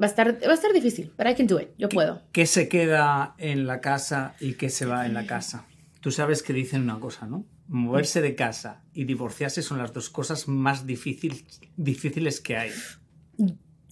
va, 0.00 0.06
a 0.06 0.08
estar, 0.08 0.38
va 0.42 0.50
a 0.50 0.54
estar 0.54 0.72
difícil, 0.72 1.12
pero 1.16 1.30
I 1.30 1.34
can 1.34 1.46
do 1.46 1.60
it, 1.60 1.68
yo 1.78 1.88
puedo. 1.88 2.22
¿Qué 2.32 2.46
se 2.46 2.68
queda 2.68 3.34
en 3.38 3.66
la 3.66 3.80
casa 3.80 4.34
y 4.40 4.54
qué 4.54 4.70
se 4.70 4.86
va 4.86 5.06
en 5.06 5.14
la 5.14 5.26
casa? 5.26 5.66
Tú 6.00 6.10
sabes 6.10 6.42
que 6.42 6.52
dicen 6.54 6.82
una 6.82 6.98
cosa, 6.98 7.26
¿no? 7.26 7.44
Moverse 7.68 8.20
de 8.22 8.34
casa 8.34 8.82
y 8.94 9.04
divorciarse 9.04 9.62
son 9.62 9.78
las 9.78 9.92
dos 9.92 10.08
cosas 10.08 10.48
más 10.48 10.86
difícil- 10.86 11.44
difíciles 11.76 12.40
que 12.40 12.56
hay. 12.56 12.70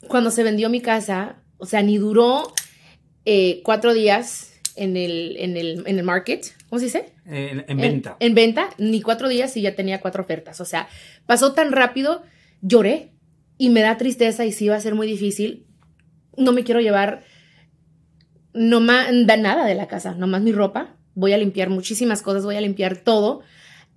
Cuando 0.08 0.30
se 0.30 0.42
vendió 0.42 0.70
mi 0.70 0.80
casa, 0.80 1.36
o 1.58 1.66
sea, 1.66 1.82
ni 1.82 1.98
duró 1.98 2.52
eh, 3.24 3.60
cuatro 3.62 3.92
días 3.92 4.52
en 4.78 4.96
el, 4.96 5.36
en, 5.38 5.56
el, 5.56 5.82
en 5.86 5.98
el 5.98 6.04
market, 6.04 6.54
¿cómo 6.68 6.78
se 6.78 6.86
dice? 6.86 7.12
En, 7.26 7.64
en 7.68 7.76
venta. 7.76 8.16
En, 8.20 8.34
venta, 8.34 8.70
ni 8.78 9.02
cuatro 9.02 9.28
días 9.28 9.56
y 9.56 9.62
ya 9.62 9.74
tenía 9.74 10.00
cuatro 10.00 10.22
ofertas. 10.22 10.60
O 10.60 10.64
sea, 10.64 10.88
pasó 11.26 11.52
tan 11.52 11.72
rápido, 11.72 12.22
lloré 12.62 13.10
y 13.58 13.70
me 13.70 13.80
da 13.80 13.98
tristeza 13.98 14.44
y 14.44 14.52
sí 14.52 14.68
va 14.68 14.76
a 14.76 14.80
ser 14.80 14.94
muy 14.94 15.06
difícil. 15.06 15.66
No 16.36 16.52
me 16.52 16.64
quiero 16.64 16.80
llevar 16.80 17.22
no 18.54 18.80
da 18.80 19.36
nada 19.36 19.64
de 19.64 19.74
la 19.74 19.86
casa, 19.86 20.14
nomás 20.14 20.42
mi 20.42 20.52
ropa. 20.52 20.96
Voy 21.14 21.32
a 21.32 21.38
limpiar 21.38 21.70
muchísimas 21.70 22.22
cosas, 22.22 22.44
voy 22.44 22.56
a 22.56 22.60
limpiar 22.60 22.96
todo 22.96 23.42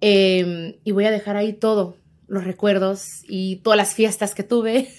eh, 0.02 0.80
y 0.84 0.92
voy 0.92 1.06
a 1.06 1.12
dejar 1.12 1.38
ahí 1.38 1.54
todo, 1.54 1.98
los 2.28 2.44
recuerdos 2.44 3.24
y 3.28 3.58
todas 3.58 3.78
las 3.78 3.94
fiestas 3.94 4.36
que 4.36 4.44
tuve. 4.44 4.88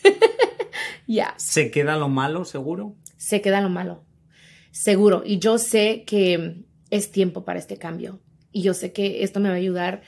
Ya, 1.08 1.34
¿Se 1.36 1.70
queda 1.70 1.96
lo 1.96 2.08
malo, 2.08 2.44
seguro? 2.44 2.94
se 3.16 3.42
queda 3.42 3.60
lo 3.60 3.68
malo, 3.68 4.04
seguro. 4.72 5.22
Y 5.24 5.38
yo 5.38 5.58
sé 5.58 6.02
que 6.04 6.64
es 6.90 7.12
tiempo 7.12 7.44
para 7.44 7.60
este 7.60 7.78
cambio. 7.78 8.18
Y 8.50 8.62
yo 8.62 8.74
sé 8.74 8.92
que 8.92 9.22
esto 9.22 9.38
me 9.38 9.48
va 9.48 9.54
a 9.54 9.58
ayudar, 9.58 10.02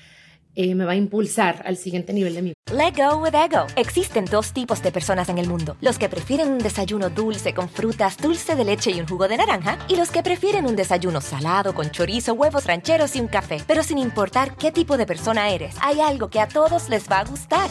eh, 0.57 0.75
me 0.75 0.85
va 0.85 0.93
a 0.93 0.97
impulsar 0.97 1.63
al 1.65 1.77
siguiente 1.77 2.13
nivel 2.13 2.35
de 2.35 2.43
mi 2.43 2.55
Let 2.73 2.95
go 2.97 3.19
with 3.19 3.35
ego. 3.35 3.67
Existen 3.77 4.25
dos 4.25 4.53
tipos 4.53 4.83
de 4.83 4.91
personas 4.91 5.29
en 5.29 5.39
el 5.39 5.49
mundo: 5.49 5.77
los 5.81 5.99
que 5.99 6.09
prefieren 6.09 6.51
un 6.51 6.59
desayuno 6.59 7.09
dulce 7.11 7.55
con 7.55 7.69
frutas, 7.69 8.17
dulce 8.17 8.57
de 8.57 8.65
leche 8.65 8.91
y 8.91 9.01
un 9.01 9.07
jugo 9.07 9.29
de 9.29 9.37
naranja, 9.37 9.79
y 9.89 9.97
los 9.97 10.11
que 10.11 10.23
prefieren 10.23 10.67
un 10.67 10.75
desayuno 10.75 11.21
salado 11.21 11.75
con 11.75 11.91
chorizo, 11.91 12.35
huevos 12.35 12.67
rancheros 12.67 13.15
y 13.17 13.21
un 13.21 13.29
café. 13.29 13.59
Pero 13.67 13.83
sin 13.83 13.99
importar 13.99 14.57
qué 14.57 14.73
tipo 14.73 14.97
de 14.97 15.07
persona 15.07 15.51
eres, 15.51 15.77
hay 15.81 16.01
algo 16.01 16.31
que 16.31 16.41
a 16.41 16.49
todos 16.49 16.89
les 16.89 17.09
va 17.09 17.21
a 17.21 17.25
gustar. 17.25 17.71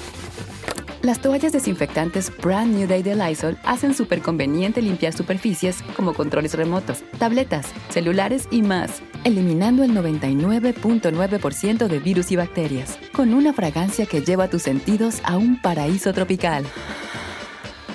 Las 1.03 1.19
toallas 1.19 1.51
desinfectantes 1.51 2.31
Brand 2.43 2.75
New 2.75 2.87
Day 2.87 3.01
de 3.01 3.15
Lysol 3.15 3.57
hacen 3.63 3.95
súper 3.95 4.21
conveniente 4.21 4.83
limpiar 4.83 5.13
superficies 5.13 5.81
como 5.95 6.13
controles 6.13 6.53
remotos, 6.53 7.03
tabletas, 7.17 7.65
celulares 7.89 8.47
y 8.51 8.61
más, 8.61 9.01
eliminando 9.23 9.83
el 9.83 9.91
99.9% 9.93 11.87
de 11.87 11.99
virus 11.99 12.31
y 12.31 12.35
bacterias, 12.35 12.99
con 13.13 13.33
una 13.33 13.51
fragancia 13.51 14.05
que 14.05 14.21
lleva 14.21 14.47
tus 14.47 14.61
sentidos 14.61 15.21
a 15.23 15.37
un 15.37 15.59
paraíso 15.59 16.13
tropical. 16.13 16.65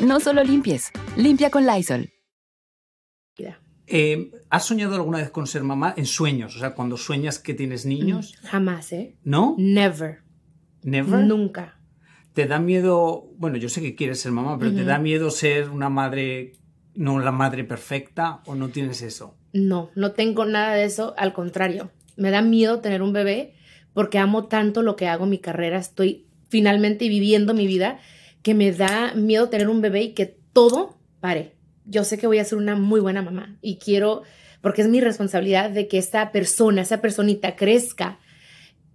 No 0.00 0.18
solo 0.18 0.42
limpies, 0.42 0.90
limpia 1.16 1.50
con 1.50 1.64
Lysol. 1.64 2.10
Eh, 3.88 4.32
¿Has 4.50 4.64
soñado 4.64 4.96
alguna 4.96 5.18
vez 5.18 5.30
con 5.30 5.46
ser 5.46 5.62
mamá 5.62 5.94
en 5.96 6.06
sueños? 6.06 6.56
O 6.56 6.58
sea, 6.58 6.74
cuando 6.74 6.96
sueñas 6.96 7.38
que 7.38 7.54
tienes 7.54 7.86
niños. 7.86 8.34
Jamás, 8.42 8.92
¿eh? 8.92 9.16
¿No? 9.22 9.54
Never. 9.58 10.22
¿Never? 10.82 11.24
Nunca. 11.24 11.75
¿Te 12.36 12.46
da 12.46 12.58
miedo? 12.58 13.30
Bueno, 13.38 13.56
yo 13.56 13.70
sé 13.70 13.80
que 13.80 13.94
quieres 13.94 14.20
ser 14.20 14.30
mamá, 14.30 14.58
pero 14.58 14.74
¿te 14.74 14.84
da 14.84 14.98
miedo 14.98 15.30
ser 15.30 15.70
una 15.70 15.88
madre, 15.88 16.52
no 16.94 17.18
la 17.18 17.32
madre 17.32 17.64
perfecta 17.64 18.42
o 18.44 18.54
no 18.54 18.68
tienes 18.68 19.00
eso? 19.00 19.38
No, 19.54 19.88
no 19.94 20.12
tengo 20.12 20.44
nada 20.44 20.74
de 20.74 20.84
eso. 20.84 21.14
Al 21.16 21.32
contrario, 21.32 21.90
me 22.14 22.30
da 22.30 22.42
miedo 22.42 22.80
tener 22.80 23.00
un 23.00 23.14
bebé 23.14 23.54
porque 23.94 24.18
amo 24.18 24.48
tanto 24.48 24.82
lo 24.82 24.96
que 24.96 25.08
hago, 25.08 25.24
mi 25.24 25.38
carrera. 25.38 25.78
Estoy 25.78 26.26
finalmente 26.50 27.08
viviendo 27.08 27.54
mi 27.54 27.66
vida 27.66 28.00
que 28.42 28.52
me 28.52 28.70
da 28.70 29.14
miedo 29.14 29.48
tener 29.48 29.70
un 29.70 29.80
bebé 29.80 30.02
y 30.02 30.12
que 30.12 30.26
todo 30.52 30.98
pare. 31.20 31.54
Yo 31.86 32.04
sé 32.04 32.18
que 32.18 32.26
voy 32.26 32.38
a 32.38 32.44
ser 32.44 32.58
una 32.58 32.76
muy 32.76 33.00
buena 33.00 33.22
mamá 33.22 33.56
y 33.62 33.78
quiero, 33.78 34.24
porque 34.60 34.82
es 34.82 34.88
mi 34.88 35.00
responsabilidad 35.00 35.70
de 35.70 35.88
que 35.88 35.96
esta 35.96 36.32
persona, 36.32 36.82
esa 36.82 37.00
personita 37.00 37.56
crezca, 37.56 38.18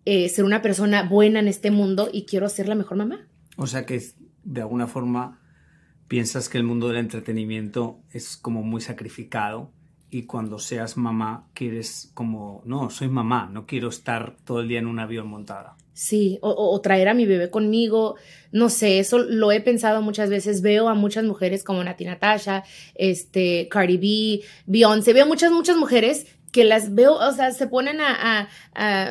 eh, 0.05 0.29
ser 0.29 0.45
una 0.45 0.61
persona 0.61 1.03
buena 1.03 1.39
en 1.39 1.47
este 1.47 1.71
mundo 1.71 2.09
y 2.11 2.25
quiero 2.25 2.49
ser 2.49 2.67
la 2.67 2.75
mejor 2.75 2.97
mamá. 2.97 3.27
O 3.57 3.67
sea 3.67 3.85
que 3.85 4.01
de 4.43 4.61
alguna 4.61 4.87
forma 4.87 5.39
piensas 6.07 6.49
que 6.49 6.57
el 6.57 6.63
mundo 6.63 6.87
del 6.87 6.97
entretenimiento 6.97 7.99
es 8.11 8.35
como 8.37 8.63
muy 8.63 8.81
sacrificado 8.81 9.71
y 10.09 10.23
cuando 10.23 10.59
seas 10.59 10.97
mamá 10.97 11.47
quieres 11.53 12.11
como, 12.13 12.61
no, 12.65 12.89
soy 12.89 13.07
mamá, 13.07 13.49
no 13.51 13.65
quiero 13.65 13.87
estar 13.87 14.35
todo 14.43 14.59
el 14.59 14.67
día 14.67 14.79
en 14.79 14.87
un 14.87 14.99
avión 14.99 15.27
montada. 15.27 15.77
Sí, 15.93 16.39
o, 16.41 16.79
traer 16.81 17.09
a 17.09 17.13
mi 17.13 17.25
bebé 17.25 17.49
conmigo, 17.49 18.15
no 18.51 18.69
sé, 18.69 18.99
eso 18.99 19.19
lo 19.19 19.51
he 19.51 19.61
pensado 19.61 20.01
muchas 20.01 20.29
veces. 20.29 20.61
Veo 20.61 20.89
a 20.89 20.95
muchas 20.95 21.23
mujeres 21.25 21.63
como 21.63 21.83
Nati 21.83 22.05
Natasha, 22.05 22.63
este, 22.95 23.67
Cardi 23.69 23.97
B, 23.97 24.45
Beyoncé, 24.65 25.13
veo 25.13 25.25
muchas, 25.25 25.51
muchas 25.51 25.77
mujeres 25.77 26.27
que 26.51 26.65
las 26.65 26.93
veo, 26.93 27.13
o 27.15 27.31
sea, 27.31 27.51
se 27.51 27.67
ponen 27.67 28.01
a, 28.01 28.41
a- 28.41 28.47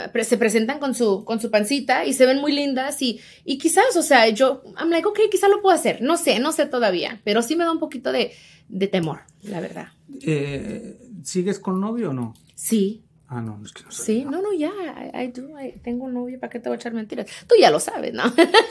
a- 0.05 0.13
pre- 0.13 0.25
se 0.25 0.37
presentan 0.37 0.79
con 0.79 0.95
su, 0.95 1.25
con 1.25 1.41
su 1.41 1.51
pancita 1.51 2.05
y 2.05 2.13
se 2.13 2.27
ven 2.27 2.39
muy 2.41 2.53
lindas 2.53 3.01
y, 3.03 3.21
y 3.45 3.59
quizás, 3.59 3.97
o 3.97 4.03
sea, 4.03 4.29
yo, 4.29 4.63
I'm 4.79 4.91
like, 4.91 5.07
ok, 5.09 5.19
quizás 5.31 5.49
lo 5.51 5.63
puedo 5.63 5.75
hacer, 5.75 6.03
no 6.03 6.17
sé, 6.17 6.39
no 6.39 6.53
sé 6.53 6.67
todavía, 6.67 7.21
pero 7.25 7.43
sí 7.43 7.57
me 7.57 7.65
da 7.65 7.73
un 7.73 7.79
poquito 7.81 8.13
de, 8.13 8.33
de 8.69 8.87
temor, 8.89 9.21
la 9.43 9.61
verdad. 9.61 9.89
Eh, 10.23 10.99
¿Sigues 11.25 11.59
con 11.59 11.81
novio 11.81 12.11
o 12.11 12.13
no? 12.13 12.35
Sí, 12.55 13.05
Ah, 13.33 13.41
no, 13.41 13.61
es 13.65 13.71
que 13.73 13.85
no 13.85 13.93
sé. 13.93 14.03
sí, 14.03 14.25
no, 14.25 14.43
no, 14.43 14.53
ya, 14.53 14.73
I, 15.15 15.23
I 15.25 15.29
do, 15.29 15.49
I- 15.61 15.79
tengo 15.85 16.07
un 16.07 16.15
novio, 16.15 16.41
¿para 16.41 16.51
qué 16.51 16.59
te 16.59 16.69
voy 16.69 16.75
a 16.75 16.81
echar 16.81 16.93
mentiras? 16.93 17.27
Tú 17.47 17.55
ya 17.61 17.71
lo 17.71 17.79
sabes, 17.79 18.13
¿no? 18.13 18.25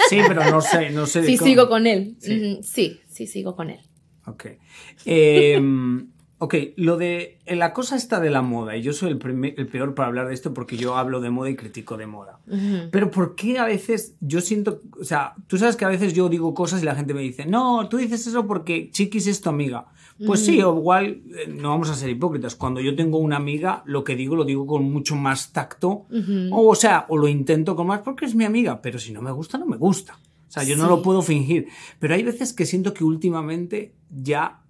Sí, 0.09 0.17
pero 0.27 0.43
no 0.51 0.59
sé, 0.59 0.89
no 0.89 1.05
sé. 1.05 1.23
Sí, 1.25 1.37
cómo- 1.37 1.49
sigo 1.49 1.69
con 1.69 1.87
él. 1.87 2.17
Sí. 2.19 2.59
Sí, 2.61 2.99
sí, 3.07 3.25
sigo 3.25 3.55
con 3.55 3.69
él. 3.69 3.79
Ok. 4.25 4.47
Eh, 5.05 5.57
ok, 6.39 6.55
lo 6.77 6.97
de 6.97 7.37
la 7.47 7.73
cosa 7.73 7.95
está 7.95 8.19
de 8.19 8.29
la 8.29 8.41
moda, 8.41 8.75
y 8.75 8.81
yo 8.81 8.93
soy 8.93 9.09
el, 9.11 9.17
primer- 9.17 9.53
el 9.57 9.67
peor 9.67 9.93
para 9.93 10.07
hablar 10.07 10.27
de 10.29 10.33
esto 10.33 10.53
porque 10.53 10.77
yo 10.77 10.95
hablo 10.97 11.19
de 11.21 11.29
moda 11.29 11.49
y 11.49 11.55
critico 11.55 11.97
de 11.97 12.07
moda. 12.07 12.39
Pero 12.91 13.11
¿por 13.11 13.35
qué 13.35 13.59
a 13.59 13.65
veces 13.65 14.15
yo 14.21 14.39
siento, 14.41 14.81
o 14.99 15.03
sea, 15.03 15.35
tú 15.47 15.57
sabes 15.57 15.75
que 15.75 15.85
a 15.85 15.89
veces 15.89 16.13
yo 16.13 16.27
digo 16.29 16.53
cosas 16.53 16.81
y 16.81 16.85
la 16.85 16.95
gente 16.95 17.13
me 17.13 17.21
dice, 17.21 17.45
no, 17.45 17.87
tú 17.89 17.97
dices 17.97 18.25
eso 18.25 18.47
porque 18.47 18.89
Chiquis 18.91 19.27
es 19.27 19.41
tu 19.41 19.49
amiga. 19.49 19.85
Pues 20.25 20.45
sí, 20.45 20.61
o 20.61 20.75
igual 20.75 21.21
eh, 21.33 21.47
no 21.47 21.69
vamos 21.69 21.89
a 21.89 21.95
ser 21.95 22.09
hipócritas. 22.09 22.53
Cuando 22.55 22.81
yo 22.81 22.93
tengo 22.93 23.19
una 23.19 23.37
amiga, 23.37 23.83
lo 23.85 24.03
que 24.03 24.17
digo 24.17 24.35
lo 24.35 24.43
digo 24.43 24.67
con 24.67 24.83
mucho 24.91 25.15
más 25.15 25.53
tacto. 25.53 26.07
o, 26.51 26.67
o 26.67 26.75
sea, 26.75 27.05
o 27.07 27.15
lo 27.17 27.29
intento 27.29 27.73
con 27.75 27.87
más 27.87 28.01
porque 28.01 28.25
es 28.25 28.35
mi 28.35 28.43
amiga, 28.43 28.81
pero 28.81 28.99
si 28.99 29.13
no 29.13 29.21
me 29.21 29.31
gusta, 29.31 29.57
no 29.57 29.65
me 29.65 29.77
gusta. 29.77 30.19
O 30.47 30.51
sea, 30.51 30.63
yo 30.63 30.75
no 30.75 30.87
lo 30.89 31.01
puedo 31.03 31.21
fingir. 31.21 31.67
Pero 31.99 32.15
hay 32.15 32.23
veces 32.23 32.51
que 32.53 32.65
siento 32.65 32.93
que 32.93 33.03
últimamente 33.05 33.93
ya 34.09 34.61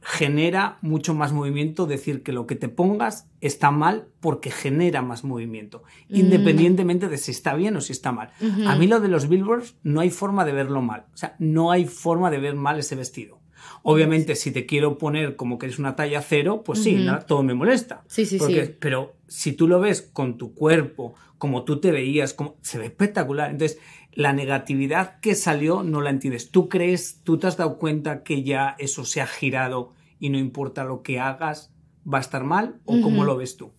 genera 0.00 0.78
mucho 0.82 1.14
más 1.14 1.32
movimiento 1.32 1.86
decir 1.86 2.22
que 2.22 2.32
lo 2.32 2.46
que 2.46 2.54
te 2.54 2.68
pongas 2.68 3.28
está 3.40 3.70
mal 3.70 4.08
porque 4.20 4.50
genera 4.50 5.02
más 5.02 5.24
movimiento, 5.24 5.82
Mm. 6.08 6.16
independientemente 6.16 7.08
de 7.08 7.18
si 7.18 7.32
está 7.32 7.54
bien 7.54 7.76
o 7.76 7.80
si 7.80 7.92
está 7.92 8.12
mal. 8.12 8.30
A 8.66 8.76
mí 8.76 8.86
lo 8.86 9.00
de 9.00 9.08
los 9.08 9.28
billboards 9.28 9.76
no 9.82 10.00
hay 10.00 10.10
forma 10.10 10.44
de 10.44 10.52
verlo 10.52 10.80
mal, 10.82 11.06
o 11.12 11.16
sea, 11.16 11.34
no 11.38 11.70
hay 11.72 11.86
forma 11.86 12.30
de 12.30 12.38
ver 12.38 12.54
mal 12.54 12.78
ese 12.78 12.94
vestido. 12.94 13.40
Obviamente, 13.82 14.36
si 14.36 14.52
te 14.52 14.64
quiero 14.66 14.96
poner 14.98 15.34
como 15.36 15.58
que 15.58 15.66
eres 15.66 15.78
una 15.78 15.96
talla 15.96 16.20
cero, 16.22 16.62
pues 16.64 16.82
sí, 16.82 17.04
todo 17.26 17.42
me 17.42 17.54
molesta. 17.54 18.02
Sí, 18.06 18.26
sí, 18.26 18.38
Porque- 18.38 18.66
sí. 18.66 18.74
Pero 18.80 19.16
si 19.26 19.52
tú 19.52 19.66
lo 19.68 19.80
ves 19.80 20.02
con 20.02 20.38
tu 20.38 20.54
cuerpo, 20.54 21.14
como 21.38 21.64
tú 21.64 21.80
te 21.80 21.90
veías, 21.92 22.32
como, 22.32 22.56
se 22.62 22.78
ve 22.78 22.86
espectacular. 22.86 23.50
Entonces, 23.50 23.78
la 24.16 24.32
negatividad 24.32 25.20
que 25.20 25.34
salió 25.34 25.82
no 25.82 26.00
la 26.00 26.08
entiendes. 26.10 26.50
¿Tú 26.50 26.68
crees, 26.68 27.20
tú 27.22 27.38
te 27.38 27.46
has 27.46 27.58
dado 27.58 27.78
cuenta 27.78 28.22
que 28.22 28.42
ya 28.42 28.74
eso 28.78 29.04
se 29.04 29.20
ha 29.20 29.26
girado 29.26 29.92
y 30.18 30.30
no 30.30 30.38
importa 30.38 30.84
lo 30.84 31.02
que 31.02 31.20
hagas, 31.20 31.70
va 32.12 32.18
a 32.18 32.22
estar 32.22 32.42
mal? 32.42 32.80
¿O 32.86 33.00
cómo 33.02 33.24
lo 33.24 33.36
ves 33.36 33.58
tú? 33.58 33.72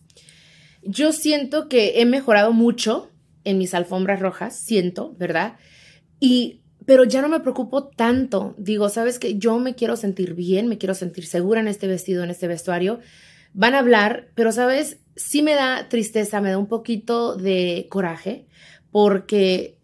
Yo 0.83 1.11
siento 1.11 1.67
que 1.67 1.99
he 1.99 2.05
mejorado 2.05 2.53
mucho 2.53 3.09
en 3.43 3.57
mis 3.57 3.73
alfombras 3.73 4.19
rojas, 4.19 4.55
siento, 4.55 5.15
¿verdad? 5.17 5.57
Y 6.19 6.61
pero 6.85 7.03
ya 7.03 7.21
no 7.21 7.29
me 7.29 7.41
preocupo 7.41 7.87
tanto. 7.87 8.55
Digo, 8.57 8.87
¿sabes 8.87 9.19
qué? 9.19 9.37
Yo 9.37 9.59
me 9.59 9.75
quiero 9.75 9.97
sentir 9.97 10.35
bien, 10.35 10.67
me 10.67 10.77
quiero 10.77 10.93
sentir 10.93 11.25
segura 11.25 11.59
en 11.59 11.67
este 11.67 11.87
vestido, 11.87 12.23
en 12.23 12.29
este 12.29 12.47
vestuario. 12.47 12.99
Van 13.53 13.73
a 13.73 13.79
hablar, 13.79 14.29
pero 14.35 14.53
¿sabes? 14.53 14.99
Sí 15.15 15.41
me 15.41 15.55
da 15.55 15.89
tristeza, 15.89 16.39
me 16.39 16.51
da 16.51 16.57
un 16.57 16.67
poquito 16.67 17.35
de 17.35 17.87
coraje, 17.89 18.45
porque 18.91 19.76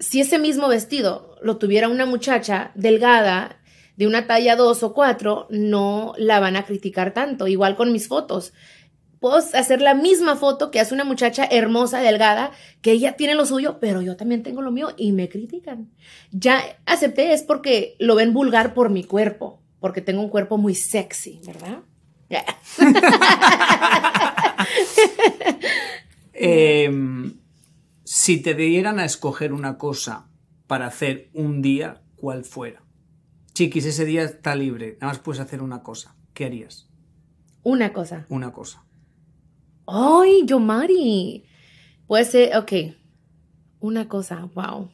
si 0.00 0.20
ese 0.20 0.38
mismo 0.38 0.66
vestido 0.68 1.36
lo 1.42 1.58
tuviera 1.58 1.88
una 1.88 2.06
muchacha 2.06 2.72
delgada, 2.74 3.60
de 3.96 4.06
una 4.06 4.26
talla 4.26 4.56
2 4.56 4.82
o 4.82 4.94
4, 4.94 5.48
no 5.50 6.14
la 6.16 6.40
van 6.40 6.56
a 6.56 6.64
criticar 6.64 7.12
tanto. 7.12 7.46
Igual 7.46 7.76
con 7.76 7.92
mis 7.92 8.08
fotos 8.08 8.54
puedo 9.20 9.36
hacer 9.36 9.82
la 9.82 9.94
misma 9.94 10.34
foto 10.36 10.70
que 10.70 10.80
hace 10.80 10.94
una 10.94 11.04
muchacha 11.04 11.44
hermosa, 11.44 12.00
delgada, 12.00 12.52
que 12.80 12.92
ella 12.92 13.12
tiene 13.12 13.34
lo 13.34 13.44
suyo, 13.44 13.78
pero 13.78 14.00
yo 14.00 14.16
también 14.16 14.42
tengo 14.42 14.62
lo 14.62 14.72
mío 14.72 14.94
y 14.96 15.12
me 15.12 15.28
critican. 15.28 15.90
Ya 16.32 16.62
acepté 16.86 17.34
es 17.34 17.42
porque 17.42 17.96
lo 17.98 18.14
ven 18.14 18.32
vulgar 18.32 18.72
por 18.72 18.88
mi 18.88 19.04
cuerpo, 19.04 19.60
porque 19.78 20.00
tengo 20.00 20.22
un 20.22 20.30
cuerpo 20.30 20.56
muy 20.56 20.74
sexy, 20.74 21.40
¿verdad? 21.46 21.80
Em, 26.32 27.39
si 28.12 28.42
te 28.42 28.54
dieran 28.54 28.98
a 28.98 29.04
escoger 29.04 29.52
una 29.52 29.78
cosa 29.78 30.28
para 30.66 30.88
hacer 30.88 31.30
un 31.32 31.62
día, 31.62 32.02
¿cuál 32.16 32.44
fuera? 32.44 32.82
Chiquis, 33.52 33.86
ese 33.86 34.04
día 34.04 34.24
está 34.24 34.56
libre, 34.56 34.98
nada 35.00 35.12
más 35.12 35.20
puedes 35.20 35.40
hacer 35.40 35.62
una 35.62 35.84
cosa. 35.84 36.16
¿Qué 36.34 36.44
harías? 36.44 36.90
Una 37.62 37.92
cosa. 37.92 38.26
Una 38.28 38.52
cosa. 38.52 38.84
¡Ay, 39.86 40.42
yo, 40.44 40.58
Mari! 40.58 41.44
Puede 42.08 42.24
ser, 42.24 42.56
ok. 42.56 42.72
Una 43.78 44.08
cosa, 44.08 44.50
wow. 44.56 44.90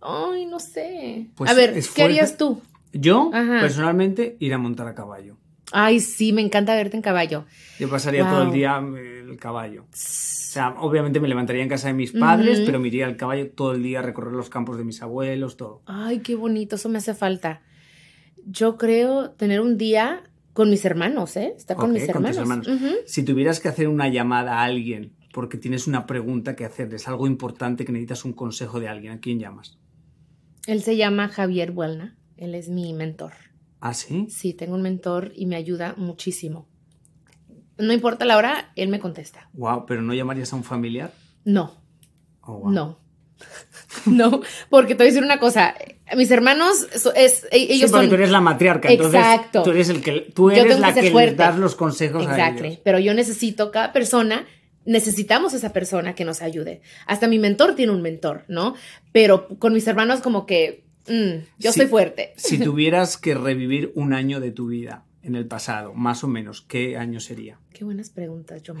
Ay, 0.00 0.46
no 0.46 0.58
sé. 0.58 1.30
Pues 1.36 1.48
a 1.48 1.54
ver, 1.54 1.80
¿qué 1.94 2.02
harías 2.02 2.36
tú? 2.36 2.60
Yo, 2.92 3.30
Ajá. 3.32 3.60
personalmente, 3.60 4.36
ir 4.40 4.52
a 4.52 4.58
montar 4.58 4.88
a 4.88 4.96
caballo. 4.96 5.38
Ay, 5.72 6.00
sí, 6.00 6.32
me 6.32 6.42
encanta 6.42 6.74
verte 6.74 6.96
en 6.96 7.02
caballo. 7.02 7.44
Yo 7.78 7.88
pasaría 7.88 8.28
todo 8.28 8.42
el 8.42 8.52
día 8.52 8.82
eh, 8.96 9.24
el 9.28 9.36
caballo. 9.38 9.82
O 9.82 9.86
sea, 9.92 10.74
obviamente 10.78 11.20
me 11.20 11.28
levantaría 11.28 11.62
en 11.62 11.68
casa 11.68 11.88
de 11.88 11.94
mis 11.94 12.12
padres, 12.12 12.60
pero 12.66 12.80
me 12.80 12.88
iría 12.88 13.06
al 13.06 13.16
caballo 13.16 13.50
todo 13.50 13.72
el 13.72 13.82
día 13.82 14.00
a 14.00 14.02
recorrer 14.02 14.32
los 14.32 14.50
campos 14.50 14.78
de 14.78 14.84
mis 14.84 15.02
abuelos, 15.02 15.56
todo. 15.56 15.82
Ay, 15.86 16.20
qué 16.20 16.34
bonito, 16.34 16.76
eso 16.76 16.88
me 16.88 16.98
hace 16.98 17.14
falta. 17.14 17.62
Yo 18.46 18.76
creo 18.76 19.30
tener 19.30 19.60
un 19.60 19.78
día 19.78 20.24
con 20.52 20.70
mis 20.70 20.84
hermanos, 20.84 21.36
¿eh? 21.36 21.54
Estar 21.56 21.76
con 21.76 21.92
mis 21.92 22.02
con 22.06 22.24
tus 22.24 22.36
hermanos. 22.36 22.66
hermanos. 22.66 22.68
Ujú. 22.68 22.96
Si 23.06 23.22
tuvieras 23.22 23.60
que 23.60 23.68
hacer 23.68 23.88
una 23.88 24.08
llamada 24.08 24.60
a 24.60 24.64
alguien 24.64 25.14
porque 25.32 25.58
tienes 25.58 25.86
una 25.86 26.06
pregunta 26.06 26.56
que 26.56 26.64
hacerles, 26.64 27.06
algo 27.06 27.26
importante 27.26 27.84
que 27.84 27.92
necesitas 27.92 28.24
un 28.24 28.32
consejo 28.32 28.80
de 28.80 28.88
alguien, 28.88 29.12
¿a 29.12 29.20
quién 29.20 29.38
llamas? 29.38 29.78
Él 30.66 30.82
se 30.82 30.96
llama 30.96 31.28
Javier 31.28 31.70
Buelna, 31.70 32.18
él 32.36 32.54
es 32.54 32.68
mi 32.68 32.92
mentor. 32.92 33.32
¿Ah, 33.80 33.94
sí? 33.94 34.26
Sí, 34.30 34.52
tengo 34.54 34.74
un 34.74 34.82
mentor 34.82 35.32
y 35.34 35.46
me 35.46 35.56
ayuda 35.56 35.94
muchísimo. 35.96 36.68
No 37.78 37.92
importa 37.92 38.24
la 38.26 38.36
hora, 38.36 38.72
él 38.76 38.88
me 38.88 39.00
contesta. 39.00 39.48
Wow, 39.54 39.86
pero 39.86 40.02
¿no 40.02 40.12
llamarías 40.12 40.52
a 40.52 40.56
un 40.56 40.64
familiar? 40.64 41.12
No, 41.44 41.74
Oh, 42.42 42.58
wow. 42.58 42.70
no. 42.70 43.00
no, 44.06 44.42
porque 44.68 44.94
te 44.94 45.02
voy 45.02 45.08
a 45.08 45.12
decir 45.12 45.22
una 45.24 45.38
cosa. 45.38 45.74
Mis 46.14 46.30
hermanos, 46.30 46.86
so- 46.96 47.14
es, 47.14 47.44
e- 47.50 47.58
Sí, 47.58 47.66
ellos 47.70 47.90
porque 47.90 48.04
son... 48.06 48.08
tú 48.10 48.14
eres 48.16 48.30
la 48.30 48.40
matriarca, 48.42 48.90
entonces 48.90 49.18
Exacto. 49.20 49.62
tú 49.62 49.70
eres 49.70 49.88
el 49.88 50.02
que 50.02 50.30
tú 50.34 50.50
eres 50.50 50.78
la 50.78 50.92
que 50.92 51.00
que 51.12 51.34
das 51.34 51.56
los 51.56 51.74
consejos 51.74 52.26
a 52.26 52.30
Exacto, 52.32 52.64
ellos. 52.64 52.80
pero 52.84 52.98
yo 52.98 53.14
necesito 53.14 53.70
cada 53.70 53.92
persona, 53.94 54.46
necesitamos 54.84 55.54
esa 55.54 55.72
persona 55.72 56.14
que 56.14 56.24
nos 56.26 56.42
ayude. 56.42 56.82
Hasta 57.06 57.28
mi 57.28 57.38
mentor 57.38 57.74
tiene 57.74 57.92
un 57.92 58.02
mentor, 58.02 58.44
¿no? 58.48 58.74
Pero 59.12 59.48
con 59.58 59.72
mis 59.72 59.86
hermanos 59.86 60.20
como 60.20 60.44
que 60.44 60.84
mm, 61.08 61.44
yo 61.58 61.72
Sí. 61.72 61.80
soy 61.80 61.86
fuerte. 61.88 62.32
Si 62.36 62.58
tuvieras 62.62 63.16
que 63.16 63.34
revivir 63.34 63.92
un 63.94 64.12
año 64.12 64.40
de 64.40 64.50
tu 64.52 64.68
vida 64.68 65.04
en 65.22 65.34
el 65.34 65.46
pasado, 65.46 65.92
más 65.94 66.24
o 66.24 66.28
menos, 66.28 66.62
¿qué 66.62 66.96
año 66.96 67.20
sería? 67.20 67.58
Qué 67.72 67.84
buenas 67.84 68.10
preguntas, 68.10 68.62
yo 68.62 68.74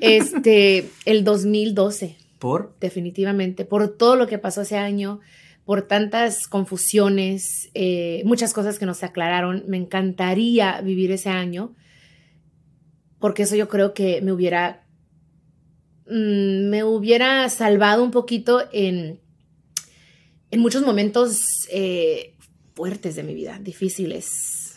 Este, 0.00 0.88
el 1.04 1.24
2012, 1.24 2.16
¿Por? 2.38 2.74
definitivamente, 2.80 3.64
por 3.64 3.88
todo 3.96 4.16
lo 4.16 4.26
que 4.26 4.38
pasó 4.38 4.62
ese 4.62 4.76
año, 4.78 5.20
por 5.64 5.82
tantas 5.82 6.48
confusiones, 6.48 7.70
eh, 7.74 8.22
muchas 8.24 8.52
cosas 8.52 8.78
que 8.80 8.86
no 8.86 8.94
se 8.94 9.06
aclararon. 9.06 9.62
Me 9.68 9.76
encantaría 9.76 10.80
vivir 10.80 11.12
ese 11.12 11.28
año, 11.28 11.74
porque 13.20 13.44
eso 13.44 13.54
yo 13.54 13.68
creo 13.68 13.94
que 13.94 14.20
me 14.22 14.32
hubiera, 14.32 14.84
mm, 16.06 16.68
me 16.68 16.82
hubiera 16.82 17.48
salvado 17.48 18.02
un 18.02 18.10
poquito 18.10 18.62
en, 18.72 19.20
en 20.52 20.60
muchos 20.60 20.82
momentos 20.86 21.40
eh, 21.72 22.36
fuertes 22.76 23.16
de 23.16 23.24
mi 23.24 23.34
vida, 23.34 23.58
difíciles, 23.60 24.76